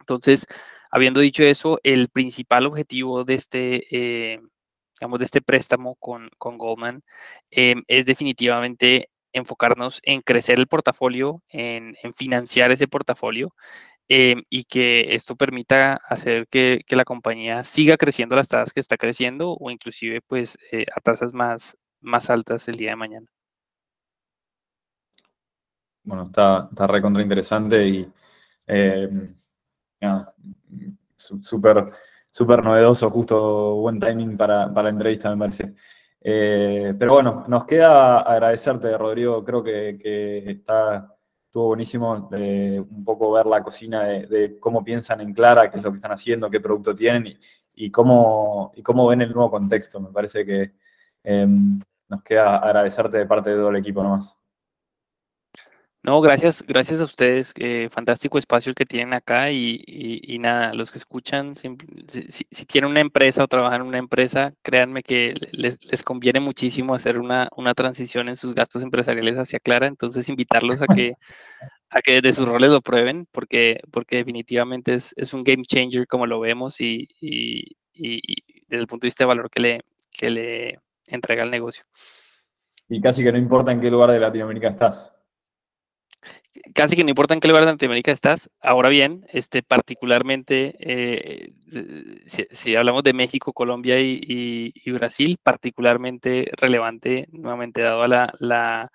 Entonces, 0.00 0.46
habiendo 0.90 1.20
dicho 1.20 1.42
eso, 1.42 1.78
el 1.82 2.08
principal 2.08 2.66
objetivo 2.66 3.24
de 3.24 3.34
este, 3.34 3.86
eh, 4.34 4.40
digamos, 4.98 5.18
de 5.18 5.24
este 5.24 5.42
préstamo 5.42 5.96
con, 5.96 6.30
Goldman 6.38 7.02
em, 7.50 7.82
es 7.88 8.06
definitivamente 8.06 9.10
enfocarnos 9.32 10.00
en 10.04 10.20
crecer 10.22 10.58
el 10.58 10.66
portafolio, 10.66 11.42
en, 11.48 11.94
financiar 12.14 12.72
ese 12.72 12.88
portafolio 12.88 13.54
em, 14.08 14.42
y 14.50 14.64
que 14.64 15.14
esto 15.14 15.36
permita 15.36 15.94
hacer 16.08 16.48
que, 16.48 16.84
la 16.90 17.04
compañía 17.04 17.64
siga 17.64 17.96
creciendo 17.96 18.36
las 18.36 18.48
tasas 18.48 18.72
que 18.72 18.80
está 18.80 18.96
creciendo 18.96 19.52
o 19.54 19.70
inclusive 19.70 20.20
pues 20.26 20.58
eh, 20.72 20.86
a 20.94 21.00
tasas 21.00 21.32
más, 21.34 21.76
más 22.00 22.30
altas 22.30 22.68
el 22.68 22.76
día 22.76 22.90
de 22.90 22.96
mañana. 22.96 23.26
Bueno, 26.02 26.24
está, 26.24 26.68
está 26.70 26.86
recontra 26.86 27.22
interesante 27.22 27.86
y 27.86 28.12
em, 30.00 30.96
súper 31.16 31.92
súper 32.30 32.62
novedoso, 32.62 33.10
justo 33.10 33.74
buen 33.76 33.98
timing 34.00 34.36
para, 34.36 34.66
la 34.68 34.88
entrevista, 34.88 35.30
me 35.30 35.38
parece. 35.38 35.74
Eh, 36.20 36.94
pero 36.98 37.14
bueno, 37.14 37.44
nos 37.48 37.64
queda 37.64 38.20
agradecerte, 38.20 38.96
Rodrigo. 38.96 39.44
Creo 39.44 39.62
que, 39.62 40.50
está, 40.50 41.14
estuvo 41.46 41.68
buenísimo 41.68 42.28
un 42.30 43.04
poco 43.04 43.32
ver 43.32 43.46
la 43.46 43.62
cocina 43.62 44.04
de, 44.04 44.58
cómo 44.60 44.84
piensan 44.84 45.20
en 45.20 45.32
Clara, 45.34 45.70
qué 45.70 45.78
es 45.78 45.82
lo 45.82 45.90
que 45.90 45.96
están 45.96 46.12
haciendo, 46.12 46.50
qué 46.50 46.60
producto 46.60 46.94
tienen 46.94 47.38
y, 47.74 47.90
cómo, 47.90 48.72
y 48.76 48.82
cómo 48.82 49.06
ven 49.08 49.22
el 49.22 49.32
nuevo 49.32 49.50
contexto. 49.50 50.00
Me 50.00 50.10
parece 50.10 50.44
que 50.44 50.72
em, 51.24 51.80
nos 52.08 52.22
queda 52.22 52.58
agradecerte 52.58 53.18
de 53.18 53.26
parte 53.26 53.50
de 53.50 53.56
todo 53.56 53.70
el 53.70 53.76
equipo 53.76 54.02
nomás. 54.02 54.39
No, 56.02 56.18
gracias, 56.22 56.64
gracias 56.66 57.02
a 57.02 57.04
ustedes. 57.04 57.52
Eh, 57.58 57.88
fantástico 57.90 58.38
espacio 58.38 58.70
el 58.70 58.74
que 58.74 58.86
tienen 58.86 59.12
acá 59.12 59.52
y, 59.52 60.38
nada, 60.40 60.72
los 60.72 60.90
que 60.90 60.96
escuchan, 60.96 61.56
si, 61.58 61.76
tienen 62.66 62.90
una 62.90 63.00
empresa 63.00 63.44
o 63.44 63.48
trabajan 63.48 63.82
en 63.82 63.88
una 63.88 63.98
empresa, 63.98 64.54
créanme 64.62 65.02
que 65.02 65.34
les, 65.52 66.02
conviene 66.02 66.40
muchísimo 66.40 66.94
hacer 66.94 67.18
una, 67.18 67.48
transición 67.76 68.30
en 68.30 68.36
sus 68.36 68.54
gastos 68.54 68.82
empresariales 68.82 69.36
hacia 69.36 69.60
Clara. 69.60 69.86
Entonces, 69.88 70.30
invitarlos 70.30 70.80
a 70.80 70.86
que, 70.86 71.12
a 71.90 72.00
que 72.00 72.12
desde 72.22 72.32
sus 72.32 72.48
roles 72.48 72.70
lo 72.70 72.80
prueben, 72.80 73.26
porque, 73.30 73.80
porque 73.90 74.16
definitivamente 74.16 74.94
es, 74.94 75.34
un 75.34 75.44
game 75.44 75.64
changer 75.66 76.06
como 76.06 76.26
lo 76.26 76.40
vemos 76.40 76.80
y, 76.80 77.08
desde 77.92 78.80
el 78.80 78.86
punto 78.86 79.04
de 79.04 79.08
vista 79.08 79.24
de 79.24 79.28
valor 79.28 79.50
que 79.50 79.60
le, 79.60 79.80
que 80.10 80.30
le 80.30 80.78
entrega 81.08 81.44
el 81.44 81.50
negocio. 81.50 81.84
Y 82.88 83.02
casi 83.02 83.22
que 83.22 83.32
no 83.32 83.38
importa 83.38 83.70
en 83.70 83.82
qué 83.82 83.90
lugar 83.90 84.10
de 84.10 84.18
Latinoamérica 84.18 84.68
estás 84.68 85.14
casi 86.74 86.96
que 86.96 87.04
no 87.04 87.10
importa 87.10 87.34
en 87.34 87.40
qué 87.40 87.48
lugar 87.48 87.64
de 87.64 87.72
Latinoamérica 87.72 88.12
estás. 88.12 88.50
Ahora 88.60 88.88
bien, 88.88 89.26
este, 89.28 89.62
particularmente, 89.62 90.74
eh, 90.80 91.52
si, 92.26 92.76
hablamos 92.76 93.02
de 93.02 93.12
México, 93.12 93.52
Colombia 93.52 94.00
y, 94.00 94.72
Brasil, 94.92 95.38
particularmente 95.42 96.50
relevante, 96.56 97.26
nuevamente 97.32 97.82
dado 97.82 98.02
a 98.02 98.08
la, 98.08 98.90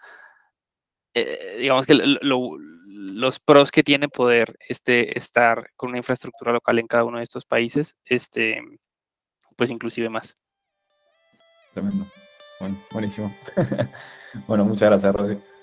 eh, 1.13 1.55
digamos 1.59 1.85
que 1.85 1.95
los 1.95 3.39
pros 3.39 3.71
que 3.71 3.83
tiene 3.83 4.09
poder 4.09 4.55
este, 4.67 5.17
estar 5.17 5.69
con 5.75 5.89
una 5.89 5.99
infraestructura 5.99 6.53
local 6.53 6.79
en 6.79 6.87
cada 6.87 7.05
uno 7.05 7.17
de 7.17 7.23
estos 7.23 7.45
países, 7.45 7.95
este, 8.05 8.61
pues 9.55 9.69
inclusive 9.71 10.09
más. 10.09 10.35
Tremendo. 11.73 12.07
Buenísimo. 12.91 13.35
bueno, 14.47 14.65
muchas 14.65 14.89
gracias, 14.89 15.13
Rodrigo. 15.13 15.54